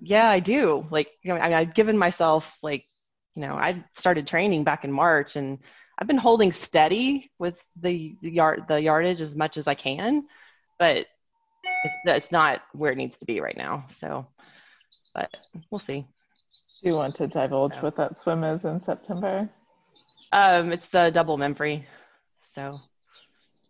yeah 0.02 0.30
i 0.30 0.40
do 0.40 0.86
like 0.92 1.10
you 1.24 1.34
know, 1.34 1.40
I 1.40 1.50
mean, 1.50 1.58
i've 1.58 1.74
given 1.74 1.98
myself 1.98 2.58
like 2.62 2.86
you 3.36 3.42
know 3.42 3.54
i 3.54 3.84
started 3.94 4.28
training 4.28 4.64
back 4.64 4.84
in 4.84 4.92
march 4.92 5.36
and 5.36 5.60
i've 5.98 6.08
been 6.08 6.18
holding 6.18 6.52
steady 6.52 7.32
with 7.40 7.62
the, 7.82 8.16
the 8.22 8.32
yard 8.32 8.66
the 8.68 8.82
yardage 8.82 9.22
as 9.22 9.36
much 9.36 9.58
as 9.58 9.68
i 9.68 9.74
can 9.74 10.26
but 10.80 11.08
it's, 11.84 11.96
it's 12.06 12.32
not 12.32 12.62
where 12.74 12.92
it 12.92 12.98
needs 12.98 13.18
to 13.18 13.26
be 13.26 13.40
right 13.40 13.58
now. 13.58 13.86
So, 14.00 14.28
but 15.14 15.36
we'll 15.70 15.80
see. 15.80 16.02
Do 16.82 16.90
you 16.90 16.96
want 16.96 17.16
to 17.16 17.28
divulge 17.28 17.74
so. 17.76 17.82
what 17.82 17.96
that 17.98 18.18
swim 18.18 18.44
is 18.44 18.66
in 18.66 18.82
September? 18.82 19.50
Um, 20.32 20.72
it's 20.72 20.88
the 20.90 21.10
double 21.12 21.38
Memphrey. 21.38 21.84
So, 22.54 22.80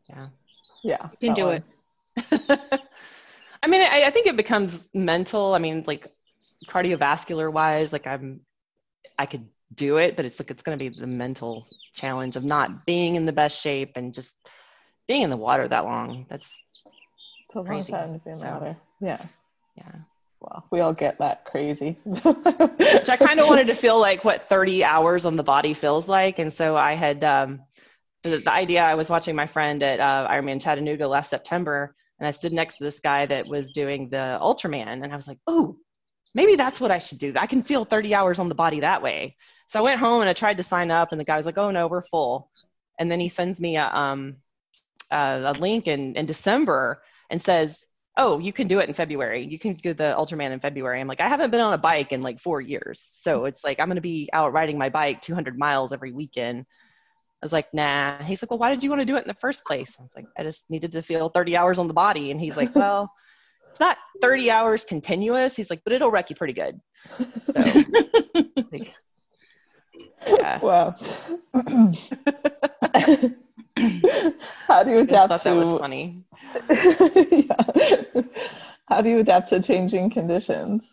yeah. 0.09 0.27
Yeah. 0.83 1.09
You 1.19 1.27
can 1.29 1.33
do 1.33 1.45
one. 1.45 1.63
it. 2.17 2.81
I 3.61 3.67
mean, 3.67 3.81
I, 3.81 4.03
I 4.03 4.11
think 4.11 4.27
it 4.27 4.37
becomes 4.37 4.87
mental. 4.93 5.53
I 5.53 5.59
mean, 5.59 5.83
like 5.87 6.07
cardiovascular 6.67 7.51
wise, 7.51 7.91
like 7.91 8.07
I'm, 8.07 8.41
I 9.17 9.25
could 9.25 9.47
do 9.73 9.97
it, 9.97 10.15
but 10.15 10.25
it's 10.25 10.39
like 10.39 10.51
it's 10.51 10.63
going 10.63 10.77
to 10.77 10.83
be 10.83 10.89
the 10.89 11.07
mental 11.07 11.67
challenge 11.93 12.35
of 12.35 12.43
not 12.43 12.85
being 12.85 13.15
in 13.15 13.25
the 13.25 13.33
best 13.33 13.59
shape 13.59 13.93
and 13.95 14.13
just 14.13 14.35
being 15.07 15.21
in 15.21 15.29
the 15.29 15.37
water 15.37 15.67
that 15.67 15.85
long. 15.85 16.25
That's 16.29 16.53
it's 17.45 17.55
a 17.55 17.63
crazy. 17.63 17.91
long 17.91 18.01
time 18.01 18.13
to 18.13 18.19
be 18.19 18.31
in 18.31 18.37
the 18.37 18.45
so, 18.45 18.51
water. 18.51 18.77
Yeah. 19.01 19.25
Yeah. 19.75 19.91
Well, 20.39 20.63
we 20.71 20.81
all 20.81 20.93
get 20.93 21.17
that 21.19 21.45
crazy. 21.45 21.97
Which 22.03 23.09
I 23.09 23.17
kind 23.17 23.39
of 23.39 23.47
wanted 23.47 23.67
to 23.67 23.73
feel 23.73 23.99
like 23.99 24.23
what 24.23 24.47
30 24.49 24.83
hours 24.83 25.25
on 25.25 25.35
the 25.35 25.43
body 25.43 25.73
feels 25.73 26.07
like. 26.07 26.39
And 26.39 26.53
so 26.53 26.75
I 26.77 26.93
had 26.93 27.23
um, 27.23 27.61
the, 28.23 28.37
the, 28.37 28.51
idea 28.51 28.83
I 28.83 28.95
was 28.95 29.09
watching 29.09 29.35
my 29.35 29.47
friend 29.47 29.81
at 29.81 29.99
uh, 29.99 30.27
Ironman 30.29 30.61
Chattanooga 30.61 31.07
last 31.07 31.31
September, 31.31 31.95
and 32.19 32.27
I 32.27 32.31
stood 32.31 32.53
next 32.53 32.77
to 32.77 32.83
this 32.83 32.99
guy 32.99 33.25
that 33.25 33.47
was 33.47 33.71
doing 33.71 34.09
the 34.09 34.37
Ultraman. 34.41 35.03
And 35.03 35.13
I 35.13 35.15
was 35.15 35.27
like, 35.27 35.39
oh, 35.47 35.77
maybe 36.33 36.55
that's 36.55 36.79
what 36.79 36.91
I 36.91 36.99
should 36.99 37.19
do. 37.19 37.33
I 37.35 37.47
can 37.47 37.61
feel 37.61 37.85
30 37.85 38.15
hours 38.15 38.39
on 38.39 38.49
the 38.49 38.55
body 38.55 38.79
that 38.79 39.01
way. 39.01 39.35
So 39.67 39.79
I 39.79 39.83
went 39.83 39.99
home 39.99 40.21
and 40.21 40.29
I 40.29 40.33
tried 40.33 40.57
to 40.57 40.63
sign 40.63 40.91
up, 40.91 41.11
and 41.11 41.19
the 41.19 41.25
guy 41.25 41.37
was 41.37 41.45
like, 41.45 41.57
oh, 41.57 41.71
no, 41.71 41.87
we're 41.87 42.03
full. 42.03 42.49
And 42.99 43.11
then 43.11 43.19
he 43.19 43.29
sends 43.29 43.59
me 43.59 43.77
a, 43.77 43.85
um, 43.85 44.37
a, 45.11 45.41
a 45.45 45.53
link 45.53 45.87
in, 45.87 46.15
in 46.15 46.25
December 46.25 47.03
and 47.29 47.41
says, 47.41 47.85
oh, 48.17 48.39
you 48.39 48.51
can 48.51 48.67
do 48.67 48.79
it 48.79 48.87
in 48.87 48.95
February. 48.95 49.45
You 49.45 49.59
can 49.59 49.75
do 49.75 49.93
the 49.93 50.15
Ultraman 50.17 50.51
in 50.51 50.59
February. 50.59 50.99
I'm 50.99 51.07
like, 51.07 51.21
I 51.21 51.27
haven't 51.27 51.51
been 51.51 51.61
on 51.61 51.73
a 51.73 51.77
bike 51.77 52.11
in 52.11 52.21
like 52.21 52.39
four 52.39 52.61
years. 52.61 53.07
So 53.13 53.45
it's 53.45 53.63
like, 53.63 53.79
I'm 53.79 53.87
going 53.87 53.95
to 53.95 54.01
be 54.01 54.29
out 54.33 54.53
riding 54.53 54.77
my 54.77 54.89
bike 54.89 55.21
200 55.21 55.57
miles 55.57 55.93
every 55.93 56.11
weekend. 56.11 56.65
I 57.41 57.45
was 57.45 57.53
like, 57.53 57.73
nah. 57.73 58.21
He's 58.23 58.41
like, 58.41 58.49
well, 58.49 58.59
why 58.59 58.71
did 58.71 58.83
you 58.83 58.89
want 58.89 59.01
to 59.01 59.05
do 59.05 59.15
it 59.15 59.21
in 59.21 59.27
the 59.27 59.35
first 59.35 59.63
place? 59.63 59.95
I 59.99 60.01
was 60.01 60.11
like, 60.15 60.25
I 60.37 60.43
just 60.43 60.65
needed 60.69 60.91
to 60.93 61.03
feel 61.03 61.29
30 61.29 61.55
hours 61.55 61.77
on 61.77 61.87
the 61.87 61.93
body. 61.93 62.31
And 62.31 62.41
he's 62.41 62.57
like, 62.57 62.73
well, 62.75 63.13
it's 63.69 63.79
not 63.79 63.97
30 64.21 64.49
hours 64.49 64.85
continuous. 64.85 65.55
He's 65.55 65.69
like, 65.69 65.83
but 65.83 65.93
it'll 65.93 66.09
wreck 66.09 66.31
you 66.31 66.35
pretty 66.35 66.53
good. 66.53 66.81
So, 67.17 67.25
like, 68.71 68.95
yeah. 70.27 70.59
Wow. 70.59 70.95
How 74.67 74.83
do 74.83 74.91
you 74.91 74.99
adapt 74.99 75.11
to? 75.11 75.23
I 75.23 75.27
thought 75.27 75.41
to? 75.41 75.43
That 75.43 75.55
was 75.55 75.79
funny. 75.79 76.23
yeah. 77.31 77.65
How 78.87 79.01
do 79.01 79.09
you 79.09 79.19
adapt 79.19 79.49
to 79.49 79.61
changing 79.61 80.09
conditions? 80.09 80.91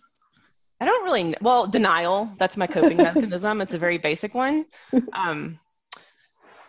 I 0.81 0.85
don't 0.85 1.05
really. 1.05 1.35
Well, 1.41 1.67
denial. 1.67 2.31
That's 2.39 2.59
my 2.59 2.67
coping 2.67 2.99
mechanism. 2.99 3.63
It's 3.63 3.73
a 3.73 3.79
very 3.79 3.97
basic 3.99 4.35
one. 4.35 4.67
Um, 5.15 5.59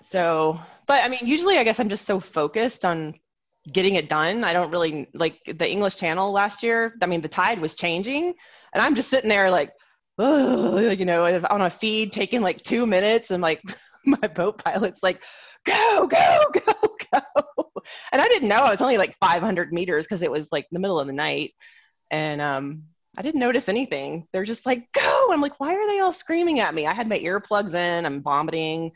so, 0.09 0.59
but 0.88 1.03
I 1.03 1.09
mean, 1.09 1.25
usually, 1.25 1.57
I 1.57 1.63
guess 1.63 1.79
I'm 1.79 1.89
just 1.89 2.05
so 2.05 2.19
focused 2.19 2.85
on 2.85 3.15
getting 3.71 3.95
it 3.95 4.09
done. 4.09 4.43
I 4.43 4.53
don't 4.53 4.71
really 4.71 5.07
like 5.13 5.39
the 5.45 5.69
English 5.69 5.97
Channel 5.97 6.31
last 6.31 6.63
year. 6.63 6.93
I 7.01 7.05
mean, 7.07 7.21
the 7.21 7.27
tide 7.27 7.59
was 7.59 7.75
changing, 7.75 8.33
and 8.74 8.83
I'm 8.83 8.95
just 8.95 9.09
sitting 9.09 9.29
there 9.29 9.50
like, 9.50 9.71
oh, 10.17 10.77
you 10.89 11.05
know, 11.05 11.25
on 11.50 11.62
a 11.62 11.69
feed 11.69 12.12
taking 12.12 12.41
like 12.41 12.62
two 12.63 12.85
minutes, 12.85 13.31
and 13.31 13.41
like 13.41 13.62
my 14.05 14.27
boat 14.27 14.63
pilot's 14.63 15.01
like, 15.03 15.24
go, 15.65 16.07
go, 16.07 16.39
go, 16.53 16.74
go. 17.12 17.71
And 18.12 18.21
I 18.21 18.27
didn't 18.27 18.47
know 18.47 18.55
I 18.55 18.71
was 18.71 18.81
only 18.81 18.97
like 18.97 19.15
500 19.19 19.74
meters 19.74 20.05
because 20.05 20.21
it 20.21 20.31
was 20.31 20.47
like 20.51 20.67
the 20.71 20.79
middle 20.79 21.00
of 21.00 21.07
the 21.07 21.13
night. 21.13 21.53
And 22.12 22.41
um, 22.41 22.83
I 23.17 23.21
didn't 23.21 23.39
notice 23.39 23.69
anything. 23.69 24.27
They're 24.31 24.45
just 24.45 24.65
like, 24.65 24.88
go. 24.93 25.29
I'm 25.31 25.41
like, 25.41 25.59
why 25.59 25.75
are 25.75 25.88
they 25.88 26.00
all 26.00 26.13
screaming 26.13 26.59
at 26.59 26.74
me? 26.74 26.88
I 26.88 26.93
had 26.93 27.07
my 27.07 27.19
earplugs 27.19 27.74
in. 27.74 28.05
I'm 28.05 28.21
vomiting. 28.21 28.91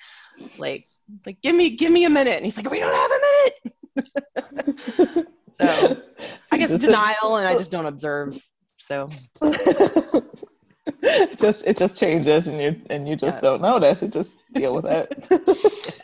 Like, 0.57 0.85
like, 1.25 1.41
give 1.41 1.55
me, 1.55 1.75
give 1.75 1.91
me 1.91 2.05
a 2.05 2.09
minute. 2.09 2.35
And 2.35 2.45
he's 2.45 2.57
like, 2.57 2.69
we 2.69 2.79
don't 2.79 2.93
have 2.93 3.11
a 3.11 3.19
minute. 3.19 3.53
so 5.59 6.01
I 6.51 6.57
guess 6.57 6.79
denial 6.79 7.35
and 7.37 7.47
I 7.47 7.57
just 7.57 7.71
don't 7.71 7.85
observe. 7.85 8.37
So 8.77 9.09
just 11.37 11.65
it 11.67 11.77
just 11.77 11.97
changes 11.97 12.47
and 12.47 12.59
you 12.59 12.81
and 12.89 13.07
you 13.07 13.15
just 13.15 13.37
yeah. 13.37 13.41
don't 13.41 13.61
notice. 13.61 14.01
You 14.01 14.07
just 14.07 14.35
deal 14.53 14.73
with 14.73 14.85
it. 14.85 16.01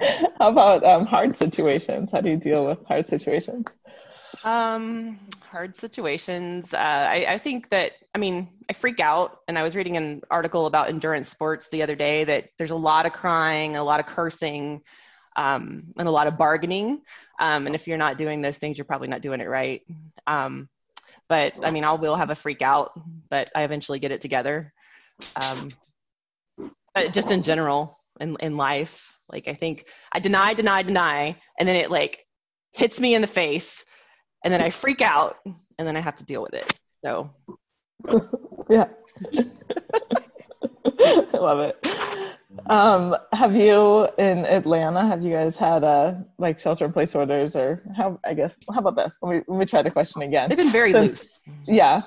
How 0.38 0.50
about 0.50 0.82
um, 0.84 1.06
hard 1.06 1.36
situations? 1.36 2.10
How 2.12 2.20
do 2.20 2.30
you 2.30 2.36
deal 2.36 2.66
with 2.66 2.84
hard 2.86 3.06
situations? 3.06 3.78
Um, 4.44 5.18
hard 5.40 5.74
situations. 5.74 6.74
Uh, 6.74 6.76
I, 6.76 7.34
I 7.34 7.38
think 7.38 7.70
that, 7.70 7.92
I 8.14 8.18
mean, 8.18 8.48
I 8.68 8.74
freak 8.74 9.00
out. 9.00 9.40
And 9.48 9.58
I 9.58 9.62
was 9.62 9.74
reading 9.74 9.96
an 9.96 10.20
article 10.30 10.66
about 10.66 10.88
endurance 10.88 11.30
sports 11.30 11.68
the 11.72 11.82
other 11.82 11.96
day 11.96 12.24
that 12.24 12.50
there's 12.58 12.70
a 12.70 12.76
lot 12.76 13.06
of 13.06 13.12
crying, 13.12 13.76
a 13.76 13.82
lot 13.82 14.00
of 14.00 14.06
cursing, 14.06 14.82
um, 15.36 15.84
and 15.96 16.06
a 16.06 16.10
lot 16.10 16.26
of 16.26 16.36
bargaining. 16.36 17.00
Um, 17.40 17.66
and 17.66 17.74
if 17.74 17.88
you're 17.88 17.98
not 17.98 18.18
doing 18.18 18.42
those 18.42 18.58
things, 18.58 18.76
you're 18.76 18.84
probably 18.84 19.08
not 19.08 19.22
doing 19.22 19.40
it 19.40 19.48
right. 19.48 19.80
Um, 20.26 20.68
but 21.28 21.54
I 21.64 21.70
mean, 21.70 21.84
I 21.84 21.94
will 21.94 22.16
have 22.16 22.30
a 22.30 22.34
freak 22.34 22.60
out, 22.60 22.92
but 23.30 23.50
I 23.54 23.62
eventually 23.62 23.98
get 23.98 24.12
it 24.12 24.20
together. 24.20 24.72
Um, 25.36 25.68
but 26.94 27.12
just 27.12 27.30
in 27.30 27.42
general, 27.42 27.98
in, 28.20 28.36
in 28.40 28.56
life, 28.56 29.00
like 29.28 29.48
I 29.48 29.54
think 29.54 29.86
I 30.12 30.20
deny, 30.20 30.52
deny, 30.54 30.82
deny, 30.82 31.36
and 31.58 31.68
then 31.68 31.76
it 31.76 31.90
like 31.90 32.26
hits 32.72 33.00
me 33.00 33.14
in 33.14 33.22
the 33.22 33.26
face, 33.26 33.84
and 34.44 34.52
then 34.52 34.60
I 34.60 34.70
freak 34.70 35.00
out, 35.00 35.38
and 35.44 35.88
then 35.88 35.96
I 35.96 36.00
have 36.00 36.16
to 36.16 36.24
deal 36.24 36.42
with 36.42 36.54
it. 36.54 36.70
So, 37.02 37.30
yeah, 38.70 38.86
I 41.00 41.28
love 41.32 41.60
it. 41.60 41.76
Um, 42.68 43.16
have 43.32 43.56
you 43.56 44.08
in 44.18 44.44
Atlanta? 44.46 45.04
Have 45.06 45.22
you 45.24 45.32
guys 45.32 45.56
had 45.56 45.82
uh 45.82 46.14
like 46.38 46.60
shelter 46.60 46.84
in 46.84 46.92
place 46.92 47.14
orders, 47.14 47.56
or 47.56 47.82
how? 47.96 48.20
I 48.24 48.34
guess 48.34 48.56
how 48.72 48.78
about 48.80 48.96
this? 48.96 49.16
Let 49.22 49.30
me 49.34 49.42
let 49.48 49.58
me 49.58 49.66
try 49.66 49.82
the 49.82 49.90
question 49.90 50.22
again. 50.22 50.48
They've 50.48 50.58
been 50.58 50.70
very 50.70 50.92
loose. 50.92 51.42
Yeah. 51.66 52.02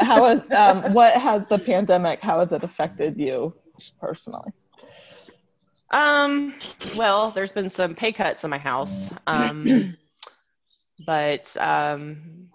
how 0.00 0.24
has 0.26 0.40
um 0.52 0.94
what 0.94 1.14
has 1.14 1.46
the 1.48 1.58
pandemic? 1.58 2.20
How 2.20 2.40
has 2.40 2.52
it 2.52 2.62
affected 2.62 3.18
you 3.18 3.54
personally? 4.00 4.52
Um, 5.90 6.54
well, 6.96 7.30
there's 7.30 7.52
been 7.52 7.70
some 7.70 7.94
pay 7.94 8.12
cuts 8.12 8.44
in 8.44 8.50
my 8.50 8.58
house. 8.58 9.10
Um, 9.26 9.96
but 11.06 11.56
um, 11.56 12.48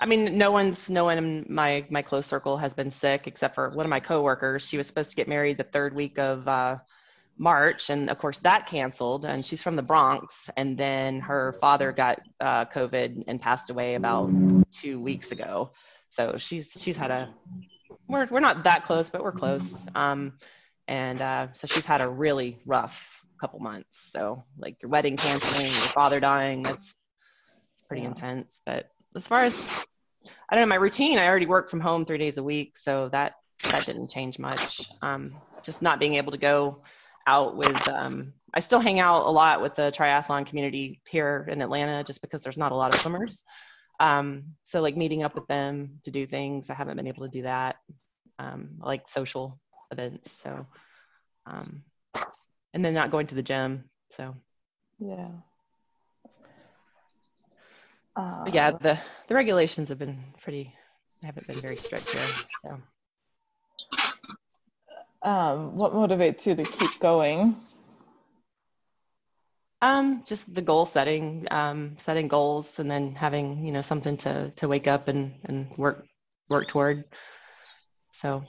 I 0.00 0.06
mean, 0.06 0.36
no 0.36 0.50
one's 0.50 0.88
no 0.90 1.04
one 1.04 1.18
in 1.18 1.46
my 1.48 1.84
my 1.90 2.02
close 2.02 2.26
circle 2.26 2.56
has 2.58 2.74
been 2.74 2.90
sick 2.90 3.26
except 3.26 3.54
for 3.54 3.70
one 3.70 3.86
of 3.86 3.90
my 3.90 4.00
coworkers. 4.00 4.66
She 4.66 4.76
was 4.76 4.86
supposed 4.86 5.10
to 5.10 5.16
get 5.16 5.28
married 5.28 5.56
the 5.58 5.64
third 5.64 5.94
week 5.94 6.18
of 6.18 6.46
uh, 6.46 6.76
March, 7.38 7.90
and 7.90 8.10
of 8.10 8.18
course 8.18 8.38
that 8.40 8.66
canceled. 8.66 9.24
And 9.24 9.44
she's 9.44 9.62
from 9.62 9.76
the 9.76 9.82
Bronx, 9.82 10.50
and 10.56 10.76
then 10.76 11.20
her 11.20 11.54
father 11.60 11.92
got 11.92 12.20
uh, 12.40 12.66
COVID 12.66 13.24
and 13.26 13.40
passed 13.40 13.70
away 13.70 13.94
about 13.94 14.30
two 14.72 15.00
weeks 15.00 15.32
ago. 15.32 15.70
So 16.10 16.36
she's 16.38 16.70
she's 16.78 16.96
had 16.96 17.10
a 17.10 17.34
we're 18.08 18.26
we're 18.30 18.40
not 18.40 18.64
that 18.64 18.84
close, 18.84 19.08
but 19.08 19.22
we're 19.22 19.32
close. 19.32 19.76
Um, 19.94 20.34
and 20.88 21.20
uh, 21.20 21.48
so 21.54 21.66
she's 21.66 21.84
had 21.84 22.00
a 22.00 22.08
really 22.08 22.58
rough 22.64 23.15
couple 23.40 23.60
months. 23.60 24.10
So 24.16 24.42
like 24.58 24.80
your 24.82 24.90
wedding 24.90 25.16
canceling, 25.16 25.72
your 25.72 25.72
father 25.72 26.20
dying, 26.20 26.62
that's 26.62 26.94
pretty 27.88 28.02
yeah. 28.02 28.08
intense. 28.08 28.60
But 28.64 28.88
as 29.14 29.26
far 29.26 29.40
as 29.40 29.70
I 30.48 30.54
don't 30.54 30.62
know, 30.62 30.74
my 30.74 30.76
routine, 30.76 31.18
I 31.18 31.26
already 31.26 31.46
work 31.46 31.70
from 31.70 31.80
home 31.80 32.04
three 32.04 32.18
days 32.18 32.38
a 32.38 32.42
week, 32.42 32.76
so 32.76 33.08
that 33.10 33.34
that 33.70 33.86
didn't 33.86 34.10
change 34.10 34.38
much. 34.38 34.80
Um, 35.02 35.34
just 35.62 35.82
not 35.82 35.98
being 36.00 36.14
able 36.14 36.32
to 36.32 36.38
go 36.38 36.82
out 37.26 37.56
with 37.56 37.88
um, 37.88 38.32
I 38.54 38.60
still 38.60 38.80
hang 38.80 39.00
out 39.00 39.26
a 39.26 39.30
lot 39.30 39.60
with 39.60 39.74
the 39.74 39.92
triathlon 39.94 40.46
community 40.46 41.00
here 41.06 41.46
in 41.50 41.60
Atlanta 41.60 42.02
just 42.02 42.22
because 42.22 42.40
there's 42.40 42.56
not 42.56 42.72
a 42.72 42.74
lot 42.74 42.94
of 42.94 43.00
swimmers. 43.00 43.42
Um, 44.00 44.44
so 44.64 44.80
like 44.80 44.96
meeting 44.96 45.22
up 45.22 45.34
with 45.34 45.46
them 45.46 46.00
to 46.04 46.10
do 46.10 46.26
things, 46.26 46.70
I 46.70 46.74
haven't 46.74 46.96
been 46.96 47.06
able 47.06 47.24
to 47.24 47.30
do 47.30 47.42
that. 47.42 47.76
Um, 48.38 48.76
like 48.80 49.08
social 49.08 49.58
events. 49.90 50.30
So, 50.42 50.66
um, 51.46 51.82
and 52.76 52.84
then 52.84 52.92
not 52.92 53.10
going 53.10 53.26
to 53.26 53.34
the 53.34 53.42
gym. 53.42 53.84
So, 54.10 54.36
yeah. 54.98 55.28
Uh, 58.14 58.44
yeah, 58.52 58.72
the 58.72 58.98
the 59.28 59.34
regulations 59.34 59.88
have 59.88 59.98
been 59.98 60.22
pretty 60.42 60.74
haven't 61.22 61.46
been 61.46 61.56
very 61.56 61.76
strict 61.76 62.10
here. 62.10 62.28
So. 62.62 62.78
Um, 65.22 65.78
what 65.78 65.94
motivates 65.94 66.44
you 66.44 66.54
to 66.54 66.64
keep 66.64 67.00
going? 67.00 67.56
Um, 69.80 70.22
just 70.26 70.54
the 70.54 70.60
goal 70.60 70.84
setting, 70.84 71.46
um, 71.50 71.96
setting 72.04 72.28
goals, 72.28 72.78
and 72.78 72.90
then 72.90 73.14
having 73.14 73.64
you 73.64 73.72
know 73.72 73.82
something 73.82 74.18
to 74.18 74.50
to 74.56 74.68
wake 74.68 74.86
up 74.86 75.08
and 75.08 75.32
and 75.46 75.70
work 75.78 76.04
work 76.50 76.68
toward. 76.68 77.04
So 78.10 78.44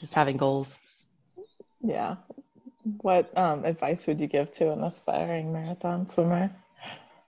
just 0.00 0.14
having 0.14 0.38
goals. 0.38 0.78
Yeah. 1.82 2.16
What 3.02 3.36
um, 3.36 3.64
advice 3.64 4.06
would 4.06 4.20
you 4.20 4.26
give 4.26 4.52
to 4.54 4.72
an 4.72 4.82
aspiring 4.82 5.52
marathon 5.52 6.06
swimmer? 6.06 6.50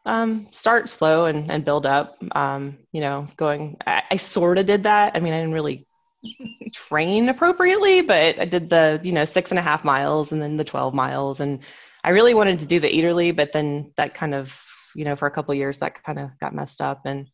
Um, 0.04 0.48
start 0.50 0.88
slow 0.88 1.26
and, 1.26 1.50
and 1.50 1.64
build 1.64 1.86
up. 1.86 2.16
Um, 2.32 2.78
you 2.90 3.00
know, 3.00 3.28
going, 3.36 3.76
I, 3.86 4.02
I 4.10 4.16
sort 4.16 4.58
of 4.58 4.66
did 4.66 4.84
that. 4.84 5.12
I 5.14 5.20
mean, 5.20 5.32
I 5.32 5.38
didn't 5.38 5.54
really 5.54 5.86
train 6.72 7.28
appropriately, 7.28 8.00
but 8.00 8.38
I 8.38 8.44
did 8.46 8.70
the, 8.70 9.00
you 9.02 9.12
know, 9.12 9.24
six 9.24 9.50
and 9.50 9.58
a 9.58 9.62
half 9.62 9.84
miles 9.84 10.32
and 10.32 10.40
then 10.40 10.56
the 10.56 10.64
12 10.64 10.94
miles. 10.94 11.40
And 11.40 11.60
I 12.02 12.10
really 12.10 12.34
wanted 12.34 12.58
to 12.60 12.66
do 12.66 12.80
the 12.80 12.88
Ederle, 12.88 13.36
but 13.36 13.52
then 13.52 13.92
that 13.96 14.14
kind 14.14 14.34
of, 14.34 14.52
you 14.96 15.04
know, 15.04 15.16
for 15.16 15.26
a 15.26 15.30
couple 15.30 15.54
years, 15.54 15.78
that 15.78 16.02
kind 16.02 16.18
of 16.18 16.30
got 16.40 16.54
messed 16.54 16.80
up. 16.80 17.02
And 17.04 17.28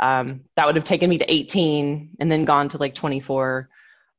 um, 0.00 0.40
that 0.56 0.66
would 0.66 0.76
have 0.76 0.84
taken 0.84 1.10
me 1.10 1.18
to 1.18 1.32
18 1.32 2.16
and 2.18 2.32
then 2.32 2.44
gone 2.44 2.68
to 2.70 2.78
like 2.78 2.94
24. 2.94 3.68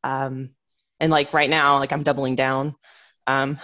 Um, 0.04 0.52
and 1.00 1.12
like 1.12 1.34
right 1.34 1.50
now, 1.50 1.80
like 1.80 1.92
I'm 1.92 2.04
doubling 2.04 2.36
down. 2.36 2.76
Um, 3.30 3.60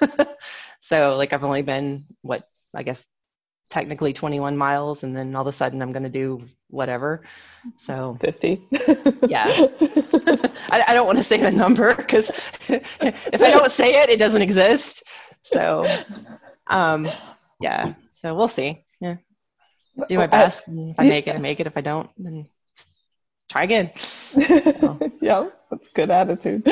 so 0.80 1.16
like 1.16 1.32
I've 1.32 1.44
only 1.44 1.62
been 1.62 2.04
what 2.22 2.44
I 2.74 2.82
guess 2.82 3.04
technically 3.70 4.12
21 4.12 4.56
miles, 4.56 5.02
and 5.02 5.16
then 5.16 5.34
all 5.34 5.42
of 5.42 5.46
a 5.46 5.52
sudden 5.52 5.82
I'm 5.82 5.92
going 5.92 6.04
to 6.04 6.08
do 6.08 6.40
whatever. 6.68 7.22
So 7.76 8.16
50. 8.20 8.62
yeah. 9.26 9.44
I, 10.70 10.84
I, 10.88 10.94
don't 10.94 11.06
want 11.06 11.18
to 11.18 11.24
say 11.24 11.38
the 11.38 11.50
number 11.50 11.94
because 11.94 12.30
if 12.68 13.42
I 13.42 13.50
don't 13.50 13.72
say 13.72 14.02
it, 14.02 14.08
it 14.08 14.18
doesn't 14.18 14.42
exist. 14.42 15.02
So 15.42 15.84
um, 16.68 17.08
yeah. 17.60 17.94
So 18.22 18.34
we'll 18.34 18.48
see. 18.48 18.82
Yeah. 19.00 19.16
Do 20.08 20.16
my 20.16 20.26
best. 20.26 20.62
if 20.66 20.98
I 20.98 21.08
make 21.08 21.26
it, 21.26 21.34
I 21.34 21.38
make 21.38 21.60
it. 21.60 21.66
If 21.66 21.76
I 21.76 21.80
don't, 21.80 22.08
then 22.16 22.46
try 23.50 23.64
again. 23.64 23.90
So. 23.96 24.98
yeah, 25.20 25.48
that's 25.70 25.88
good 25.88 26.10
attitude. 26.10 26.68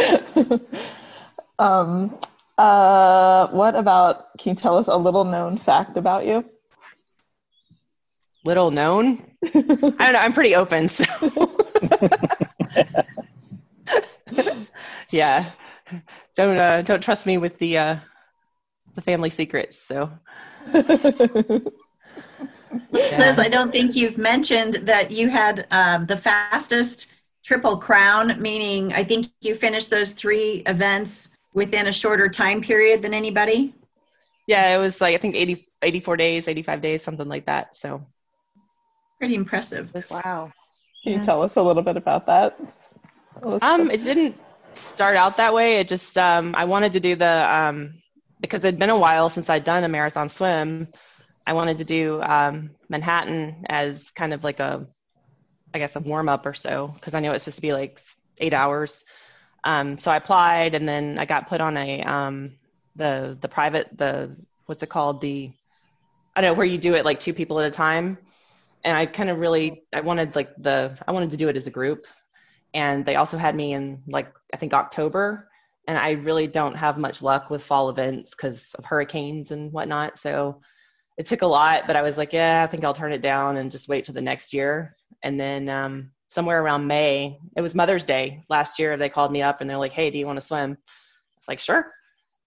um, 1.58 2.16
uh, 2.58 3.48
what 3.48 3.74
about? 3.74 4.36
Can 4.38 4.50
you 4.50 4.56
tell 4.56 4.76
us 4.76 4.88
a 4.88 4.96
little 4.96 5.24
known 5.24 5.58
fact 5.58 5.96
about 5.96 6.26
you? 6.26 6.44
little 8.46 8.70
known. 8.70 9.22
I 9.44 9.50
don't 9.50 9.98
know. 9.98 10.18
I'm 10.18 10.32
pretty 10.32 10.54
open, 10.54 10.88
so 10.88 11.04
yeah. 15.10 15.50
Don't 16.36 16.58
uh, 16.58 16.82
don't 16.82 17.02
trust 17.02 17.26
me 17.26 17.38
with 17.38 17.58
the 17.58 17.76
uh, 17.76 17.96
the 18.94 19.02
family 19.02 19.30
secrets. 19.30 19.76
So. 19.76 20.10
Liz, 22.90 23.38
I 23.38 23.48
don't 23.48 23.70
think 23.72 23.94
you've 23.94 24.18
mentioned 24.18 24.74
that 24.82 25.10
you 25.10 25.28
had 25.28 25.66
um, 25.70 26.06
the 26.06 26.16
fastest 26.16 27.12
triple 27.44 27.76
crown, 27.76 28.40
meaning 28.40 28.92
I 28.92 29.04
think 29.04 29.28
you 29.40 29.54
finished 29.54 29.90
those 29.90 30.12
three 30.12 30.62
events 30.66 31.35
within 31.56 31.86
a 31.86 31.92
shorter 31.92 32.28
time 32.28 32.60
period 32.60 33.02
than 33.02 33.14
anybody. 33.14 33.74
Yeah, 34.46 34.76
it 34.76 34.78
was 34.78 35.00
like 35.00 35.16
I 35.16 35.18
think 35.18 35.34
80, 35.34 35.66
84 35.82 36.16
days, 36.16 36.46
85 36.46 36.82
days, 36.82 37.02
something 37.02 37.26
like 37.26 37.46
that. 37.46 37.74
So 37.74 38.00
pretty 39.18 39.34
impressive. 39.34 39.92
Wow. 40.10 40.52
Can 41.02 41.14
you 41.14 41.24
tell 41.24 41.42
us 41.42 41.56
a 41.56 41.62
little 41.62 41.82
bit 41.82 41.96
about 41.96 42.26
that? 42.26 42.56
Um, 43.62 43.90
it 43.90 44.04
didn't 44.04 44.36
start 44.74 45.16
out 45.16 45.36
that 45.38 45.52
way. 45.52 45.76
It 45.76 45.88
just 45.88 46.16
um, 46.18 46.54
I 46.56 46.64
wanted 46.64 46.92
to 46.92 47.00
do 47.00 47.16
the 47.16 47.54
um, 47.54 47.94
because 48.40 48.64
it'd 48.64 48.78
been 48.78 48.90
a 48.90 48.98
while 48.98 49.30
since 49.30 49.48
I'd 49.48 49.64
done 49.64 49.84
a 49.84 49.88
marathon 49.88 50.28
swim. 50.28 50.88
I 51.46 51.52
wanted 51.54 51.78
to 51.78 51.84
do 51.84 52.20
um, 52.22 52.70
Manhattan 52.88 53.64
as 53.68 54.10
kind 54.10 54.34
of 54.34 54.44
like 54.44 54.60
a, 54.60 54.86
I 55.72 55.78
guess 55.78 55.96
a 55.96 56.00
warm 56.00 56.28
up 56.28 56.44
or 56.44 56.54
so 56.54 56.88
because 56.94 57.14
I 57.14 57.20
know 57.20 57.30
it 57.30 57.34
was 57.34 57.44
supposed 57.44 57.56
to 57.56 57.62
be 57.62 57.72
like 57.72 58.02
eight 58.38 58.52
hours. 58.52 59.04
Um, 59.66 59.98
so 59.98 60.12
I 60.12 60.16
applied 60.16 60.76
and 60.76 60.88
then 60.88 61.18
I 61.18 61.24
got 61.24 61.48
put 61.48 61.60
on 61.60 61.76
a 61.76 62.00
um, 62.02 62.52
the 62.94 63.36
the 63.40 63.48
private 63.48 63.88
the 63.98 64.34
what's 64.66 64.82
it 64.84 64.88
called 64.88 65.20
the 65.20 65.50
I 66.36 66.40
don't 66.40 66.52
know 66.52 66.54
where 66.54 66.66
you 66.66 66.78
do 66.78 66.94
it 66.94 67.04
like 67.04 67.18
two 67.18 67.34
people 67.34 67.58
at 67.58 67.66
a 67.66 67.70
time. 67.70 68.16
And 68.84 68.96
I 68.96 69.06
kind 69.06 69.28
of 69.28 69.40
really 69.40 69.82
I 69.92 70.02
wanted 70.02 70.36
like 70.36 70.54
the 70.56 70.96
I 71.08 71.10
wanted 71.10 71.32
to 71.32 71.36
do 71.36 71.48
it 71.48 71.56
as 71.56 71.66
a 71.66 71.72
group. 71.72 72.04
And 72.74 73.04
they 73.04 73.16
also 73.16 73.36
had 73.38 73.56
me 73.56 73.72
in 73.72 74.02
like 74.06 74.32
I 74.54 74.56
think 74.56 74.72
October. 74.72 75.48
And 75.88 75.98
I 75.98 76.12
really 76.12 76.46
don't 76.46 76.76
have 76.76 76.96
much 76.96 77.20
luck 77.20 77.50
with 77.50 77.62
fall 77.62 77.90
events 77.90 78.30
because 78.30 78.72
of 78.78 78.84
hurricanes 78.84 79.50
and 79.50 79.72
whatnot. 79.72 80.16
So 80.16 80.60
it 81.16 81.26
took 81.26 81.42
a 81.42 81.46
lot, 81.46 81.88
but 81.88 81.96
I 81.96 82.02
was 82.02 82.16
like, 82.16 82.32
yeah, 82.32 82.62
I 82.62 82.70
think 82.70 82.84
I'll 82.84 82.94
turn 82.94 83.12
it 83.12 83.22
down 83.22 83.56
and 83.56 83.70
just 83.70 83.88
wait 83.88 84.04
till 84.04 84.14
the 84.14 84.20
next 84.20 84.52
year. 84.52 84.94
And 85.22 85.40
then 85.40 85.68
um, 85.68 86.10
somewhere 86.36 86.62
around 86.62 86.86
May, 86.86 87.40
it 87.56 87.62
was 87.62 87.74
Mother's 87.74 88.04
Day 88.04 88.44
last 88.50 88.78
year. 88.78 88.98
They 88.98 89.08
called 89.08 89.32
me 89.32 89.40
up 89.40 89.62
and 89.62 89.70
they're 89.70 89.78
like, 89.78 89.92
hey, 89.92 90.10
do 90.10 90.18
you 90.18 90.26
want 90.26 90.38
to 90.38 90.46
swim? 90.46 90.72
I 90.72 91.40
was 91.40 91.48
like, 91.48 91.58
sure. 91.58 91.90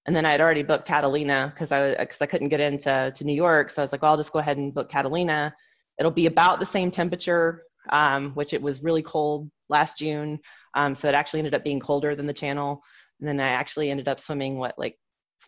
And 0.06 0.16
then 0.16 0.28
I 0.28 0.32
had 0.32 0.42
already 0.42 0.62
booked 0.62 0.88
Catalina 0.88 1.52
because 1.52 1.72
I 1.72 1.96
because 1.96 2.22
I 2.22 2.28
couldn't 2.28 2.50
get 2.50 2.60
into 2.60 3.12
to 3.16 3.24
New 3.24 3.34
York, 3.34 3.72
so 3.72 3.82
I 3.82 3.84
was 3.84 3.92
like, 3.92 4.04
well, 4.04 4.12
I'll 4.12 4.18
just 4.18 4.32
go 4.32 4.38
ahead 4.38 4.58
and 4.58 4.72
book 4.76 4.90
Catalina. 4.92 5.56
It'll 5.98 6.12
be 6.12 6.28
about 6.28 6.60
the 6.60 6.68
same 6.68 6.92
temperature, 6.92 7.64
um, 7.90 8.32
which 8.36 8.54
it 8.54 8.62
was 8.62 8.84
really 8.84 9.02
cold 9.02 9.50
last 9.70 9.98
June, 9.98 10.40
um, 10.76 10.94
so 10.94 11.10
it 11.10 11.16
actually 11.16 11.40
ended 11.40 11.56
up 11.56 11.64
being 11.64 11.80
colder 11.80 12.16
than 12.16 12.28
the 12.28 12.34
channel. 12.34 12.84
And 13.20 13.28
then 13.28 13.40
I 13.40 13.50
actually 13.50 13.90
ended 13.90 14.08
up 14.08 14.20
swimming 14.20 14.58
what 14.60 14.78
like 14.78 14.98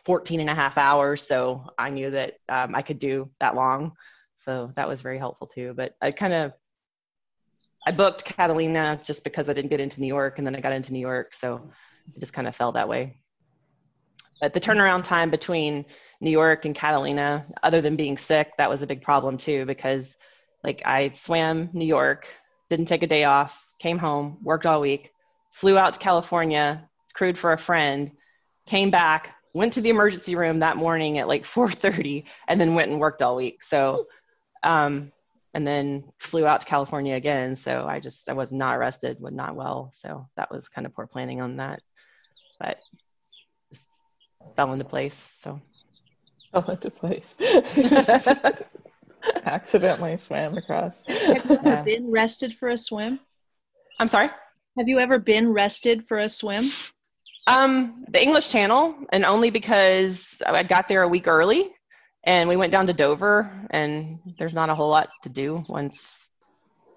14 0.06 0.40
and 0.40 0.50
a 0.50 0.56
half 0.56 0.78
hours. 0.78 1.26
So 1.28 1.64
I 1.78 1.90
knew 1.90 2.10
that 2.12 2.34
um, 2.50 2.76
I 2.76 2.82
could 2.82 3.00
do 3.00 3.30
that 3.40 3.56
long. 3.56 3.94
So 4.38 4.72
that 4.76 4.88
was 4.88 5.02
very 5.02 5.20
helpful 5.20 5.48
too. 5.48 5.74
But 5.76 5.94
I 6.02 6.12
kind 6.12 6.34
of, 6.34 6.54
I 7.86 7.92
booked 7.92 8.26
Catalina 8.26 9.00
just 9.04 9.24
because 9.24 9.50
I 9.50 9.54
didn't 9.54 9.70
get 9.70 9.80
into 9.80 10.00
New 10.00 10.08
York 10.08 10.38
and 10.38 10.46
then 10.46 10.56
I 10.56 10.62
got 10.62 10.74
into 10.74 10.94
New 10.94 11.00
York. 11.00 11.34
So 11.34 11.72
it 12.16 12.20
just 12.20 12.34
kind 12.34 12.48
of 12.48 12.56
fell 12.56 12.72
that 12.74 12.88
way. 12.88 13.18
But 14.40 14.54
the 14.54 14.60
turnaround 14.60 15.04
time 15.04 15.30
between 15.30 15.86
New 16.20 16.32
York 16.32 16.66
and 16.66 16.76
Catalina, 16.76 17.46
other 17.64 17.82
than 17.82 17.96
being 17.96 18.18
sick, 18.18 18.52
that 18.58 18.70
was 18.70 18.82
a 18.82 18.88
big 18.88 19.02
problem 19.02 19.38
too 19.38 19.66
because 19.66 20.16
like 20.64 20.82
I 20.86 21.10
swam 21.12 21.70
New 21.74 21.86
York, 21.86 22.28
didn't 22.70 22.86
take 22.86 23.04
a 23.04 23.08
day 23.08 23.24
off, 23.24 23.60
came 23.80 23.98
home, 23.98 24.38
worked 24.44 24.66
all 24.66 24.82
week, 24.82 25.12
flew 25.52 25.78
out 25.78 25.94
to 25.94 26.00
California, 26.00 26.88
crewed 27.14 27.38
for 27.38 27.54
a 27.54 27.58
friend, 27.58 28.12
came 28.66 28.92
back, 28.92 29.36
went 29.54 29.74
to 29.74 29.82
the 29.82 29.90
emergency 29.90 30.36
room 30.36 30.60
that 30.60 30.78
morning 30.78 31.18
at 31.18 31.28
like 31.28 31.46
4:30 31.46 32.26
and 32.48 32.60
then 32.60 32.76
went 32.76 32.92
and 32.92 33.00
worked 33.00 33.22
all 33.22 33.36
week. 33.36 33.64
So 33.64 34.06
um 34.64 35.12
and 35.54 35.68
then 35.68 36.06
flew 36.20 36.46
out 36.46 36.62
to 36.62 36.68
California 36.68 37.16
again. 37.16 37.56
So 37.56 37.86
I 37.88 38.00
just 38.00 38.30
I 38.30 38.34
was 38.34 38.52
not 38.52 38.80
rested, 38.80 39.20
was 39.20 39.34
not 39.34 39.56
well. 39.56 39.92
So 39.96 40.28
that 40.38 40.52
was 40.52 40.70
kind 40.70 40.88
of 40.88 40.94
poor 40.94 41.08
planning 41.08 41.42
on 41.42 41.58
that. 41.58 41.82
But 42.60 42.80
fell 44.56 44.72
into 44.74 44.86
place. 44.86 45.16
So 45.44 45.62
fell 46.52 46.70
into 46.70 46.90
place. 46.90 47.36
Accidentally 49.46 50.18
swam 50.18 50.58
across. 50.58 51.04
Have 51.06 51.46
you 51.46 51.60
ever 51.64 51.84
been 51.84 52.12
rested 52.12 52.56
for 52.56 52.70
a 52.70 52.78
swim? 52.78 53.20
I'm 54.00 54.08
sorry? 54.08 54.30
Have 54.78 54.88
you 54.88 55.00
ever 55.00 55.20
been 55.20 55.52
rested 55.52 56.08
for 56.08 56.20
a 56.20 56.30
swim? 56.30 56.72
Um, 57.48 58.06
the 58.08 58.22
English 58.22 58.50
Channel, 58.50 58.96
and 59.12 59.26
only 59.26 59.50
because 59.50 60.42
I 60.46 60.64
got 60.64 60.88
there 60.88 61.04
a 61.04 61.08
week 61.08 61.28
early, 61.28 61.72
and 62.24 62.48
we 62.48 62.56
went 62.56 62.72
down 62.72 62.88
to 62.88 62.94
Dover, 62.94 63.52
and 63.72 64.20
there's 64.38 64.54
not 64.54 64.70
a 64.70 64.76
whole 64.76 64.90
lot 64.90 65.10
to 65.24 65.30
do 65.30 65.64
once, 65.68 66.00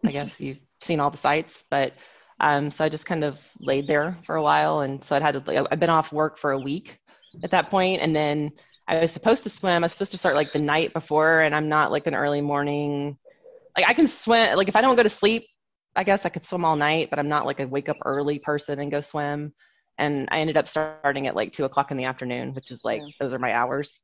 I 0.04 0.12
guess 0.12 0.40
you've 0.40 0.58
seen 0.82 1.00
all 1.00 1.10
the 1.10 1.16
sites. 1.16 1.64
But 1.70 1.94
um, 2.40 2.70
so 2.70 2.84
I 2.84 2.88
just 2.88 3.06
kind 3.06 3.24
of 3.24 3.40
laid 3.60 3.87
there 3.87 4.18
for 4.24 4.37
a 4.37 4.42
while, 4.42 4.80
and 4.80 5.02
so 5.02 5.16
I'd 5.16 5.22
had 5.22 5.44
to. 5.44 5.66
I've 5.70 5.80
been 5.80 5.90
off 5.90 6.12
work 6.12 6.38
for 6.38 6.52
a 6.52 6.58
week 6.58 6.98
at 7.42 7.50
that 7.50 7.70
point, 7.70 8.02
and 8.02 8.14
then 8.14 8.52
I 8.87 8.98
was 8.98 9.12
supposed 9.12 9.42
to 9.44 9.50
swim. 9.50 9.82
I 9.82 9.87
was 9.87 9.92
supposed 9.92 10.12
to 10.12 10.18
start 10.18 10.34
like 10.34 10.52
the 10.52 10.58
night 10.58 10.92
before, 10.92 11.42
and 11.42 11.54
I'm 11.54 11.68
not 11.68 11.90
like 11.90 12.06
an 12.06 12.14
early 12.14 12.40
morning. 12.40 13.16
Like 13.76 13.88
I 13.88 13.94
can 13.94 14.08
swim. 14.08 14.56
Like 14.56 14.68
if 14.68 14.76
I 14.76 14.80
don't 14.80 14.96
go 14.96 15.02
to 15.02 15.08
sleep, 15.08 15.46
I 15.96 16.04
guess 16.04 16.26
I 16.26 16.28
could 16.28 16.44
swim 16.44 16.64
all 16.64 16.76
night, 16.76 17.08
but 17.10 17.18
I'm 17.18 17.28
not 17.28 17.46
like 17.46 17.60
a 17.60 17.66
wake 17.66 17.88
up 17.88 17.98
early 18.04 18.38
person 18.38 18.78
and 18.78 18.90
go 18.90 19.00
swim 19.00 19.52
and 19.98 20.28
I 20.30 20.40
ended 20.40 20.56
up 20.56 20.66
starting 20.66 21.26
at 21.26 21.37
like 21.37 21.52
two 21.52 21.64
o'clock 21.64 21.90
in 21.90 21.96
the 21.96 22.04
afternoon, 22.04 22.54
which 22.54 22.70
is 22.70 22.80
like 22.84 23.00
yeah. 23.00 23.08
those 23.20 23.32
are 23.32 23.38
my 23.38 23.52
hours. 23.52 24.00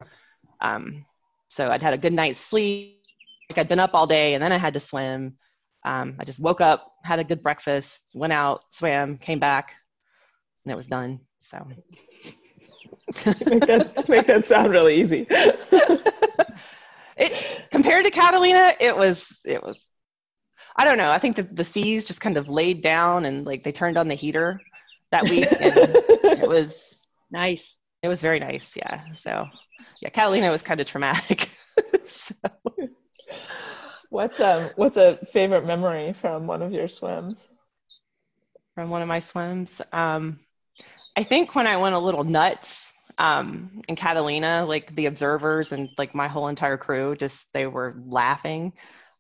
Um, 0.61 1.04
so 1.50 1.70
I'd 1.70 1.82
had 1.82 1.94
a 1.94 1.98
good 1.98 2.12
night's 2.12 2.38
sleep. 2.38 3.02
Like 3.50 3.58
I'd 3.58 3.68
been 3.68 3.80
up 3.80 3.94
all 3.94 4.06
day, 4.06 4.34
and 4.34 4.42
then 4.42 4.52
I 4.52 4.58
had 4.58 4.74
to 4.74 4.80
swim. 4.80 5.36
Um, 5.84 6.16
I 6.18 6.24
just 6.24 6.40
woke 6.40 6.60
up, 6.60 6.92
had 7.04 7.18
a 7.18 7.24
good 7.24 7.42
breakfast, 7.42 8.00
went 8.14 8.32
out, 8.32 8.62
swam, 8.70 9.18
came 9.18 9.38
back, 9.38 9.74
and 10.64 10.72
it 10.72 10.76
was 10.76 10.86
done. 10.86 11.20
So 11.38 11.66
make, 13.26 13.66
that, 13.66 14.08
make 14.08 14.26
that 14.26 14.46
sound 14.46 14.70
really 14.70 15.00
easy. 15.00 15.26
it 17.16 17.62
compared 17.70 18.04
to 18.04 18.10
Catalina, 18.10 18.74
it 18.78 18.96
was 18.96 19.40
it 19.44 19.62
was. 19.62 19.88
I 20.76 20.84
don't 20.84 20.98
know. 20.98 21.10
I 21.10 21.18
think 21.18 21.36
that 21.36 21.56
the 21.56 21.64
seas 21.64 22.04
just 22.04 22.20
kind 22.20 22.36
of 22.36 22.48
laid 22.48 22.82
down 22.82 23.24
and 23.24 23.44
like 23.44 23.64
they 23.64 23.72
turned 23.72 23.98
on 23.98 24.06
the 24.08 24.14
heater 24.14 24.60
that 25.10 25.24
week. 25.24 25.48
it 25.50 26.48
was 26.48 26.94
nice. 27.30 27.78
It 28.02 28.08
was 28.08 28.20
very 28.20 28.40
nice. 28.40 28.72
Yeah. 28.76 29.12
So, 29.14 29.46
yeah, 30.01 30.09
Catalina 30.11 30.51
was 30.51 30.62
kind 30.62 30.81
of 30.81 30.87
traumatic. 30.87 31.49
so. 32.05 32.35
What's 34.11 34.40
um 34.40 34.71
what's 34.77 34.97
a 34.97 35.19
favorite 35.33 35.64
memory 35.64 36.12
from 36.12 36.47
one 36.47 36.62
of 36.62 36.73
your 36.73 36.88
swims? 36.88 37.47
From 38.75 38.90
one 38.90 39.03
of 39.03 39.09
my 39.09 39.21
swims, 39.21 39.71
um, 39.93 40.40
I 41.16 41.23
think 41.23 41.55
when 41.55 41.66
I 41.66 41.77
went 41.77 41.95
a 41.95 41.99
little 41.99 42.25
nuts 42.25 42.93
um, 43.19 43.83
in 43.88 43.97
Catalina, 43.97 44.64
like 44.66 44.95
the 44.95 45.07
observers 45.07 45.73
and 45.73 45.88
like 45.99 46.14
my 46.14 46.29
whole 46.29 46.49
entire 46.49 46.77
crew, 46.77 47.14
just 47.16 47.47
they 47.53 47.66
were 47.66 47.95
laughing. 48.07 48.73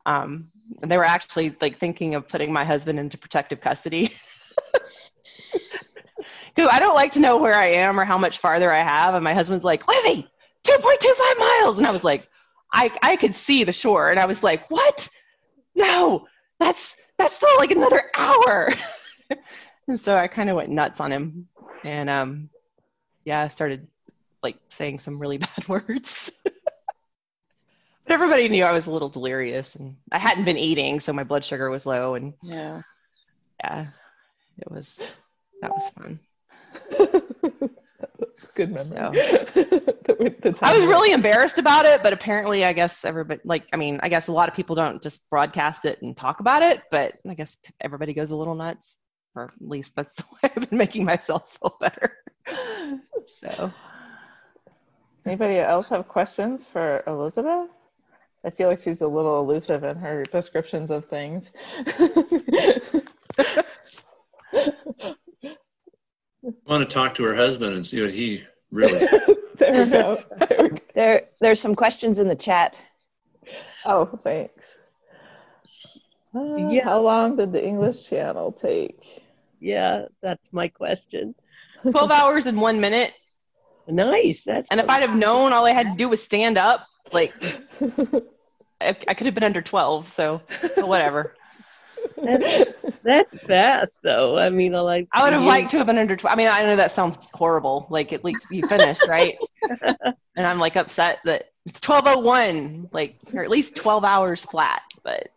Um, 0.06 0.50
and 0.80 0.90
they 0.90 0.96
were 0.96 1.04
actually 1.04 1.54
like 1.60 1.78
thinking 1.78 2.14
of 2.14 2.26
putting 2.28 2.52
my 2.52 2.64
husband 2.64 2.98
into 2.98 3.18
protective 3.18 3.60
custody. 3.60 4.12
Because 6.54 6.68
I 6.72 6.78
don't 6.80 6.94
like 6.94 7.12
to 7.12 7.20
know 7.20 7.36
where 7.36 7.58
I 7.58 7.68
am 7.68 7.98
or 7.98 8.04
how 8.04 8.18
much 8.18 8.38
farther 8.38 8.72
I 8.72 8.82
have. 8.82 9.14
And 9.14 9.24
my 9.24 9.34
husband's 9.34 9.64
like, 9.64 9.86
Lizzie, 9.86 10.28
2.25 10.64 11.38
miles. 11.38 11.78
And 11.78 11.86
I 11.86 11.90
was 11.90 12.04
like, 12.04 12.28
I, 12.72 12.90
I 13.02 13.16
could 13.16 13.34
see 13.34 13.64
the 13.64 13.72
shore. 13.72 14.10
And 14.10 14.20
I 14.20 14.26
was 14.26 14.42
like, 14.42 14.70
what? 14.70 15.08
No, 15.74 16.26
that's, 16.58 16.94
that's 17.18 17.34
still 17.34 17.56
like 17.58 17.70
another 17.70 18.02
hour. 18.14 18.72
and 19.88 19.98
so 19.98 20.16
I 20.16 20.28
kind 20.28 20.50
of 20.50 20.56
went 20.56 20.70
nuts 20.70 21.00
on 21.00 21.12
him. 21.12 21.48
And 21.84 22.10
um, 22.10 22.50
yeah, 23.24 23.42
I 23.42 23.48
started 23.48 23.86
like 24.42 24.56
saying 24.68 24.98
some 24.98 25.18
really 25.18 25.38
bad 25.38 25.68
words. 25.68 26.30
but 26.44 26.54
everybody 28.08 28.48
knew 28.48 28.64
I 28.64 28.72
was 28.72 28.86
a 28.86 28.90
little 28.90 29.08
delirious 29.08 29.74
and 29.74 29.96
I 30.12 30.18
hadn't 30.18 30.44
been 30.44 30.58
eating. 30.58 31.00
So 31.00 31.12
my 31.12 31.24
blood 31.24 31.44
sugar 31.44 31.70
was 31.70 31.86
low. 31.86 32.14
And 32.14 32.34
yeah, 32.42 32.82
yeah, 33.62 33.86
it 34.58 34.70
was, 34.70 35.00
that 35.60 35.70
was 35.70 35.90
fun. 35.96 36.20
Good 38.54 38.72
memory. 38.72 38.88
So, 38.88 39.10
the, 39.54 40.34
the 40.42 40.58
I 40.62 40.74
was 40.74 40.84
really 40.84 41.12
embarrassed 41.12 41.58
about 41.58 41.86
it, 41.86 42.02
but 42.02 42.12
apparently, 42.12 42.64
I 42.64 42.72
guess 42.72 43.04
everybody, 43.04 43.40
like, 43.44 43.64
I 43.72 43.76
mean, 43.76 44.00
I 44.02 44.08
guess 44.08 44.28
a 44.28 44.32
lot 44.32 44.48
of 44.48 44.54
people 44.54 44.76
don't 44.76 45.02
just 45.02 45.28
broadcast 45.30 45.84
it 45.84 46.00
and 46.02 46.16
talk 46.16 46.40
about 46.40 46.62
it, 46.62 46.82
but 46.90 47.14
I 47.28 47.34
guess 47.34 47.56
everybody 47.80 48.14
goes 48.14 48.30
a 48.30 48.36
little 48.36 48.54
nuts, 48.54 48.96
or 49.34 49.44
at 49.44 49.50
least 49.60 49.92
that's 49.96 50.14
the 50.16 50.24
way 50.32 50.52
I've 50.56 50.68
been 50.68 50.78
making 50.78 51.04
myself 51.04 51.58
feel 51.60 51.76
better. 51.80 52.16
so, 53.26 53.72
anybody 55.26 55.58
else 55.58 55.88
have 55.88 56.08
questions 56.08 56.66
for 56.66 57.02
Elizabeth? 57.06 57.70
I 58.44 58.50
feel 58.50 58.68
like 58.68 58.80
she's 58.80 59.02
a 59.02 59.06
little 59.06 59.40
elusive 59.40 59.84
in 59.84 59.96
her 59.96 60.24
descriptions 60.24 60.90
of 60.90 61.04
things. 61.06 61.50
I 66.46 66.52
want 66.66 66.88
to 66.88 66.94
talk 66.94 67.14
to 67.16 67.24
her 67.24 67.34
husband 67.34 67.74
and 67.74 67.86
see 67.86 68.00
what 68.00 68.12
he 68.12 68.44
really. 68.70 68.98
there 69.56 69.84
we 69.84 69.90
go. 69.90 70.22
There, 70.48 70.58
we 70.62 70.68
go. 70.70 70.78
There, 70.94 71.22
there's 71.40 71.60
some 71.60 71.74
questions 71.74 72.18
in 72.18 72.28
the 72.28 72.34
chat. 72.34 72.80
Oh, 73.84 74.06
thanks. 74.24 74.64
Uh, 76.34 76.56
Yeah. 76.56 76.84
How 76.84 77.00
long 77.00 77.36
did 77.36 77.52
the 77.52 77.64
English 77.64 78.08
Channel 78.08 78.52
take? 78.52 78.98
Yeah, 79.60 80.06
that's 80.22 80.52
my 80.52 80.68
question. 80.68 81.34
12 81.90 82.10
hours 82.10 82.46
and 82.46 82.60
one 82.60 82.80
minute. 82.80 83.12
Nice. 83.88 84.44
That's 84.44 84.70
And 84.70 84.80
if 84.80 84.88
I'd 84.88 85.02
have 85.02 85.16
known 85.16 85.52
all 85.52 85.66
I 85.66 85.72
had 85.72 85.86
to 85.86 85.96
do 85.96 86.08
was 86.08 86.22
stand 86.22 86.56
up, 86.56 86.86
like 87.12 87.32
I, 88.80 88.96
I 89.08 89.14
could 89.14 89.26
have 89.26 89.34
been 89.34 89.44
under 89.44 89.62
12. 89.62 90.12
So 90.14 90.40
but 90.76 90.86
whatever. 90.86 91.34
That's, 92.22 92.70
that's 93.02 93.40
fast 93.42 94.00
though. 94.02 94.38
I 94.38 94.50
mean, 94.50 94.74
I 94.74 94.80
like. 94.80 95.08
I 95.12 95.24
would 95.24 95.32
have 95.32 95.42
you- 95.42 95.48
liked 95.48 95.70
to 95.72 95.78
have 95.78 95.86
been 95.86 95.98
under 95.98 96.16
12. 96.16 96.32
I 96.32 96.36
mean, 96.36 96.48
I 96.48 96.62
know 96.62 96.76
that 96.76 96.92
sounds 96.92 97.18
horrible. 97.34 97.86
Like 97.90 98.12
at 98.12 98.24
least 98.24 98.46
you 98.50 98.66
finished, 98.66 99.06
right? 99.06 99.36
and 99.80 100.46
I'm 100.46 100.58
like 100.58 100.76
upset 100.76 101.18
that 101.24 101.50
it's 101.66 101.86
1201, 101.86 102.88
like, 102.92 103.16
or 103.34 103.42
at 103.42 103.50
least 103.50 103.76
12 103.76 104.04
hours 104.04 104.42
flat. 104.42 104.82
But 105.02 105.28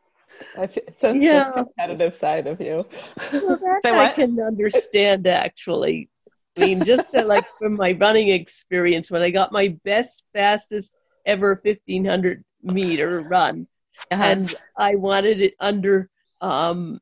I 0.58 0.64
f- 0.64 0.78
sense 0.98 1.22
Yeah. 1.24 1.46
this 1.46 1.54
competitive 1.54 2.16
side 2.16 2.48
of 2.48 2.60
you. 2.62 2.86
Well, 3.32 3.58
that 3.58 3.82
Say 3.84 3.92
I 3.92 4.10
can 4.10 4.40
understand 4.40 5.28
actually. 5.28 6.10
I 6.56 6.60
mean, 6.62 6.84
just 6.86 7.12
that, 7.14 7.28
like 7.28 7.46
from 7.58 7.76
my 7.76 7.94
running 7.94 8.30
experience, 8.30 9.10
when 9.10 9.22
I 9.22 9.32
got 9.32 9.52
my 9.52 9.76
best, 9.84 10.24
fastest 10.34 10.94
ever 11.26 11.60
1500 11.62 12.44
meter 12.62 13.22
run, 13.22 13.68
uh-huh. 14.12 14.24
and 14.24 14.56
I 14.78 14.96
wanted 14.96 15.42
it 15.42 15.56
under, 15.60 16.10
um, 16.44 17.00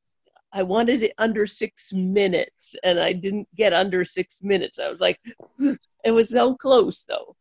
I 0.53 0.63
wanted 0.63 1.01
it 1.03 1.13
under 1.17 1.45
six 1.47 1.91
minutes, 1.93 2.75
and 2.83 2.99
I 2.99 3.13
didn't 3.13 3.47
get 3.55 3.73
under 3.73 4.05
six 4.05 4.41
minutes. 4.43 4.79
I 4.79 4.89
was 4.89 4.99
like, 5.01 5.19
it 6.05 6.11
was 6.11 6.29
so 6.29 6.55
close 6.55 7.03
though, 7.05 7.35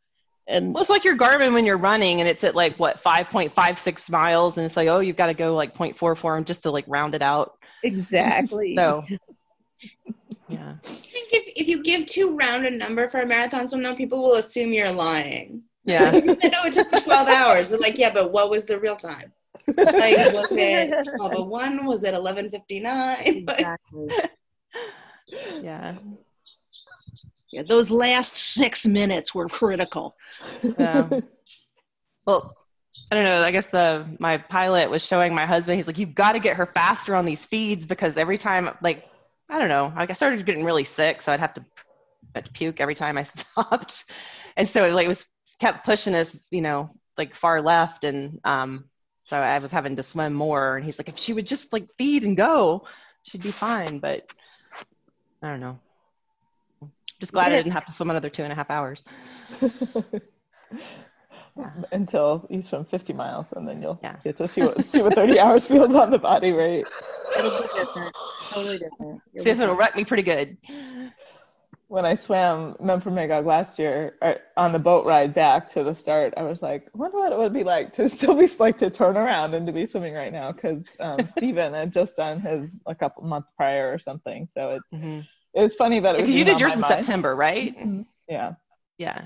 and 0.48 0.72
Well, 0.74 0.80
it's 0.80 0.90
like 0.90 1.04
your 1.04 1.16
Garmin 1.16 1.52
when 1.52 1.66
you're 1.66 1.76
running 1.76 2.20
and 2.20 2.28
it's 2.28 2.44
at 2.44 2.54
like 2.54 2.76
what 2.78 3.02
5.56 3.02 4.10
miles, 4.10 4.56
and 4.56 4.64
it's 4.66 4.76
like, 4.76 4.88
oh, 4.88 5.00
you've 5.00 5.16
got 5.16 5.26
to 5.26 5.34
go 5.34 5.54
like 5.54 5.74
0.44 5.74 6.38
and 6.38 6.46
just 6.46 6.62
to 6.62 6.70
like 6.70 6.84
round 6.88 7.14
it 7.14 7.22
out. 7.22 7.52
exactly. 7.84 8.74
So, 8.76 9.04
yeah, 10.48 10.74
I 10.84 10.88
think 10.88 11.28
if, 11.32 11.52
if 11.56 11.68
you 11.68 11.82
give 11.82 12.06
too 12.06 12.36
round 12.36 12.66
a 12.66 12.70
number 12.70 13.08
for 13.08 13.20
a 13.20 13.26
marathon 13.26 13.68
swim, 13.68 13.82
though, 13.82 13.94
people 13.94 14.22
will 14.22 14.34
assume 14.34 14.72
you're 14.72 14.90
lying. 14.92 15.62
yeah. 15.84 16.10
I 16.14 16.18
know 16.48 16.64
it 16.64 16.74
took 16.74 16.90
12 16.90 17.28
hours. 17.28 17.70
They're 17.70 17.78
like, 17.78 17.98
yeah, 17.98 18.10
but 18.12 18.30
what 18.32 18.50
was 18.50 18.64
the 18.64 18.78
real 18.78 18.96
time? 18.96 19.32
Like, 19.66 19.76
was 20.32 20.48
it 20.52 20.90
1201? 20.90 21.86
Was 21.86 22.02
it 22.04 22.12
1159? 22.14 23.16
Exactly. 23.26 24.08
Yeah. 25.62 25.96
Yeah, 27.52 27.62
those 27.68 27.90
last 27.90 28.36
six 28.36 28.86
minutes 28.86 29.34
were 29.34 29.48
critical. 29.48 30.14
Yeah. 30.78 31.08
Well, 32.26 32.56
I 33.10 33.16
don't 33.16 33.24
know. 33.24 33.42
I 33.42 33.50
guess 33.50 33.66
the 33.66 34.06
my 34.20 34.38
pilot 34.38 34.88
was 34.88 35.04
showing 35.04 35.34
my 35.34 35.46
husband. 35.46 35.78
He's 35.78 35.86
like, 35.88 35.98
"You've 35.98 36.14
got 36.14 36.32
to 36.32 36.38
get 36.38 36.56
her 36.56 36.66
faster 36.66 37.16
on 37.16 37.24
these 37.24 37.44
feeds 37.44 37.84
because 37.84 38.16
every 38.16 38.38
time, 38.38 38.70
like, 38.82 39.04
I 39.48 39.58
don't 39.58 39.68
know. 39.68 39.92
Like, 39.96 40.10
I 40.10 40.12
started 40.12 40.46
getting 40.46 40.64
really 40.64 40.84
sick, 40.84 41.22
so 41.22 41.32
I'd 41.32 41.40
have 41.40 41.54
to, 41.54 41.62
I'd 42.36 42.52
puke 42.52 42.80
every 42.80 42.94
time 42.94 43.18
I 43.18 43.22
stopped, 43.34 44.04
and 44.56 44.68
so 44.68 44.86
like 44.88 45.06
it 45.06 45.08
was 45.08 45.24
kept 45.60 45.84
pushing 45.84 46.14
us, 46.14 46.36
you 46.52 46.60
know, 46.60 46.90
like 47.18 47.34
far 47.34 47.60
left, 47.60 48.04
and 48.04 48.38
um, 48.44 48.84
so 49.30 49.38
I 49.38 49.58
was 49.60 49.70
having 49.70 49.94
to 49.94 50.02
swim 50.02 50.34
more. 50.34 50.76
And 50.76 50.84
he's 50.84 50.98
like, 50.98 51.08
if 51.08 51.16
she 51.16 51.32
would 51.32 51.46
just 51.46 51.72
like 51.72 51.86
feed 51.96 52.24
and 52.24 52.36
go, 52.36 52.84
she'd 53.22 53.44
be 53.44 53.52
fine. 53.52 54.00
But 54.00 54.26
I 55.40 55.50
don't 55.50 55.60
know. 55.60 55.78
Just 57.20 57.32
glad 57.32 57.52
I 57.52 57.58
didn't 57.58 57.72
have 57.74 57.86
to 57.86 57.92
swim 57.92 58.10
another 58.10 58.28
two 58.28 58.42
and 58.42 58.50
a 58.50 58.56
half 58.56 58.70
hours. 58.70 59.04
Until 61.92 62.44
you 62.50 62.60
swim 62.62 62.84
50 62.84 63.12
miles, 63.12 63.52
and 63.52 63.68
then 63.68 63.80
you'll 63.80 64.00
Yeah. 64.02 64.16
get 64.24 64.36
to 64.38 64.48
see 64.48 64.62
what 64.62 64.90
see 64.90 65.00
what 65.00 65.14
30 65.14 65.38
hours 65.38 65.64
feels 65.66 65.94
on 65.94 66.10
the 66.10 66.18
body, 66.18 66.50
right? 66.50 66.84
It'll 67.36 67.50
be 67.52 67.68
different. 67.74 68.16
Totally 68.52 68.78
different. 68.78 69.22
See 69.38 69.50
if 69.50 69.60
it'll 69.60 69.76
wreck 69.76 69.94
me 69.94 70.04
pretty 70.04 70.24
good. 70.24 70.56
When 71.90 72.06
I 72.06 72.14
swam 72.14 72.76
Memphremagog 72.80 73.14
Magog 73.14 73.46
last 73.46 73.76
year 73.80 74.14
uh, 74.22 74.34
on 74.56 74.70
the 74.70 74.78
boat 74.78 75.04
ride 75.06 75.34
back 75.34 75.72
to 75.72 75.82
the 75.82 75.92
start, 75.92 76.34
I 76.36 76.44
was 76.44 76.62
like, 76.62 76.84
I 76.86 76.96
wonder 76.96 77.18
what 77.18 77.32
it 77.32 77.38
would 77.38 77.52
be 77.52 77.64
like 77.64 77.94
to 77.94 78.08
still 78.16 78.36
be 78.36 78.46
like 78.60 78.78
to 78.78 78.90
turn 78.90 79.16
around 79.16 79.54
and 79.54 79.66
to 79.66 79.72
be 79.72 79.86
swimming 79.86 80.14
right 80.14 80.32
now 80.32 80.52
because 80.52 80.86
um, 81.00 81.26
Steven 81.36 81.74
had 81.74 81.92
just 81.92 82.14
done 82.14 82.38
his 82.38 82.78
a 82.86 82.94
couple 82.94 83.24
months 83.24 83.48
prior 83.56 83.92
or 83.92 83.98
something. 83.98 84.48
So 84.54 84.76
it, 84.76 84.82
Mhm. 84.94 85.26
it 85.52 85.60
was 85.62 85.74
funny 85.74 85.98
that 85.98 86.14
it 86.14 86.20
was 86.20 86.28
Because 86.28 86.36
you 86.36 86.44
did 86.44 86.60
yours 86.60 86.74
in 86.74 86.80
mind. 86.80 87.04
September, 87.04 87.34
right? 87.34 87.74
Yeah. 88.28 88.52
Yeah. 88.96 89.22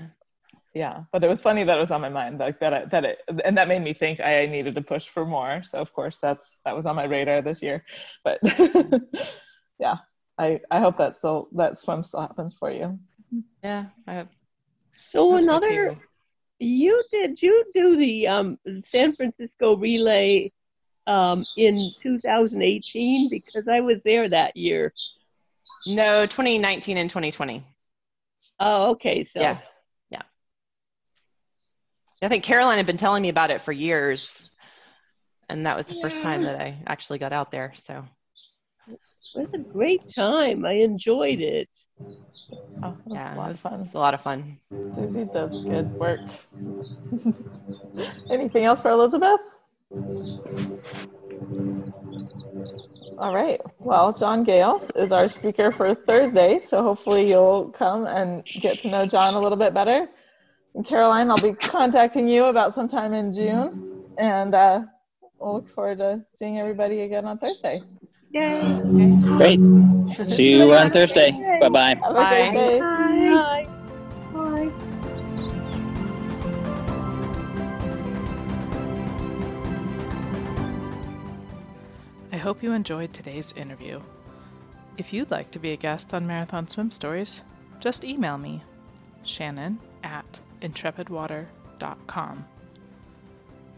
yeah 0.73 1.03
but 1.11 1.23
it 1.23 1.27
was 1.27 1.41
funny 1.41 1.65
that 1.65 1.77
it 1.77 1.79
was 1.79 1.91
on 1.91 2.01
my 2.01 2.09
mind 2.09 2.39
like 2.39 2.59
that 2.61 2.73
I, 2.73 2.85
that 2.85 3.05
it 3.05 3.19
and 3.43 3.57
that 3.59 3.67
made 3.67 3.83
me 3.83 3.93
think 3.93 4.19
I 4.21 4.47
needed 4.47 4.73
to 4.73 4.81
push 4.81 5.05
for 5.07 5.23
more 5.25 5.61
so 5.63 5.77
of 5.79 5.93
course 5.93 6.17
that's 6.17 6.57
that 6.65 6.75
was 6.75 6.85
on 6.85 6.95
my 6.95 7.03
radar 7.03 7.41
this 7.41 7.61
year 7.61 7.83
but 8.23 8.39
yeah 9.79 9.97
I 10.37 10.59
I 10.69 10.79
hope 10.79 10.97
that 10.97 11.15
still 11.15 11.47
that 11.53 11.77
swim 11.77 12.03
still 12.03 12.21
happens 12.21 12.53
for 12.59 12.71
you 12.71 12.99
Yeah. 13.63 13.85
I 14.07 14.15
hope 14.15 14.27
so 15.05 15.31
hope 15.31 15.41
another. 15.41 15.89
too. 15.89 15.97
You 16.59 17.03
did 17.11 17.41
you 17.41 17.65
do 17.73 17.97
the 17.97 18.27
um, 18.27 18.57
San 18.81 19.11
Francisco 19.11 19.75
relay 19.75 20.51
um, 21.05 21.45
in 21.57 21.91
2018 21.99 23.29
because 23.29 23.67
I 23.67 23.81
was 23.81 24.03
there 24.03 24.27
that 24.29 24.55
year. 24.55 24.93
No, 25.85 26.25
2019 26.25 26.97
and 26.97 27.09
2020. 27.09 27.65
Oh, 28.59 28.91
okay. 28.91 29.23
So 29.23 29.41
Yeah. 29.41 29.57
Yeah. 30.09 30.21
I 32.21 32.29
think 32.29 32.43
Caroline 32.43 32.77
had 32.77 32.87
been 32.87 32.97
telling 32.97 33.21
me 33.21 33.29
about 33.29 33.51
it 33.51 33.61
for 33.61 33.71
years. 33.71 34.49
And 35.49 35.65
that 35.65 35.77
was 35.77 35.85
the 35.85 35.95
first 35.95 36.21
time 36.21 36.43
that 36.43 36.59
I 36.59 36.81
actually 36.87 37.19
got 37.19 37.33
out 37.33 37.51
there. 37.51 37.73
So, 37.85 38.03
it 38.87 38.99
was 39.35 39.53
a 39.53 39.59
great 39.59 40.03
time. 40.15 40.65
I 40.65 40.73
enjoyed 40.73 41.41
it. 41.41 41.69
oh 42.83 42.97
that's 43.07 43.15
yeah, 43.15 43.33
a 43.33 43.35
it 43.35 43.37
lot 43.37 43.49
was, 43.49 43.55
of 43.55 43.59
fun 43.59 43.73
it 43.81 43.83
was 43.83 43.93
a 43.95 43.99
lot 43.99 44.13
of 44.13 44.21
fun. 44.21 44.59
Susie 44.95 45.25
does 45.25 45.59
good 45.67 45.91
work 45.99 46.21
anything 48.29 48.65
else 48.65 48.81
for 48.81 48.91
Elizabeth 48.91 49.39
all 53.17 53.33
right 53.33 53.61
well 53.83 54.13
John 54.13 54.43
Gale 54.43 54.83
is 54.95 55.11
our 55.11 55.29
speaker 55.29 55.71
for 55.71 55.95
Thursday 55.95 56.59
so 56.61 56.81
hopefully 56.83 57.29
you'll 57.29 57.71
come 57.71 58.05
and 58.07 58.43
get 58.61 58.79
to 58.81 58.89
know 58.89 59.05
John 59.05 59.35
a 59.35 59.41
little 59.41 59.57
bit 59.57 59.73
better 59.73 60.07
and 60.75 60.85
Caroline 60.85 61.29
I'll 61.31 61.37
be 61.37 61.53
contacting 61.53 62.27
you 62.27 62.45
about 62.45 62.73
sometime 62.75 63.13
in 63.13 63.33
June 63.33 63.73
and 64.17 64.53
uh, 64.55 64.81
we'll 65.39 65.55
look 65.55 65.69
forward 65.69 65.99
to 65.99 66.21
seeing 66.27 66.59
everybody 66.59 67.01
again 67.01 67.25
on 67.25 67.37
Thursday 67.39 67.81
Yay. 68.35 68.81
Great. 69.37 69.61
See 70.35 70.57
you 70.57 70.73
on 70.73 70.91
Thursday. 70.91 71.31
Bye 71.61 71.69
bye. 71.69 71.95
have 71.95 72.01
Bye. 72.01 72.79
Bye. 72.81 73.65
Bye. 74.33 74.71
I 82.33 82.37
hope 82.37 82.61
you 82.61 82.73
enjoyed 82.73 83.13
today's 83.13 83.53
interview. 83.53 84.01
If 84.97 85.13
you'd 85.13 85.31
like 85.31 85.51
to 85.51 85.59
be 85.59 85.71
a 85.71 85.77
guest 85.77 86.13
on 86.13 86.27
Marathon 86.27 86.67
Swim 86.67 86.91
Stories, 86.91 87.39
just 87.79 88.03
email 88.03 88.37
me, 88.37 88.61
Shannon 89.23 89.79
at 90.03 90.41
intrepidwater.com. 90.61 92.45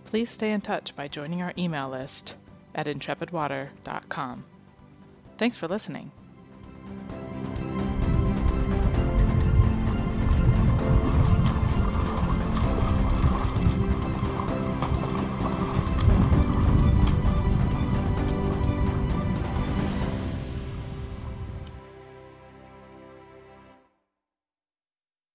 Please 0.05 0.31
stay 0.31 0.51
in 0.51 0.61
touch 0.61 0.95
by 0.95 1.07
joining 1.07 1.43
our 1.43 1.53
email 1.59 1.89
list 1.89 2.35
at 2.77 2.85
intrepidwater.com. 2.85 4.45
Thanks 5.37 5.57
for 5.57 5.67
listening. 5.67 6.11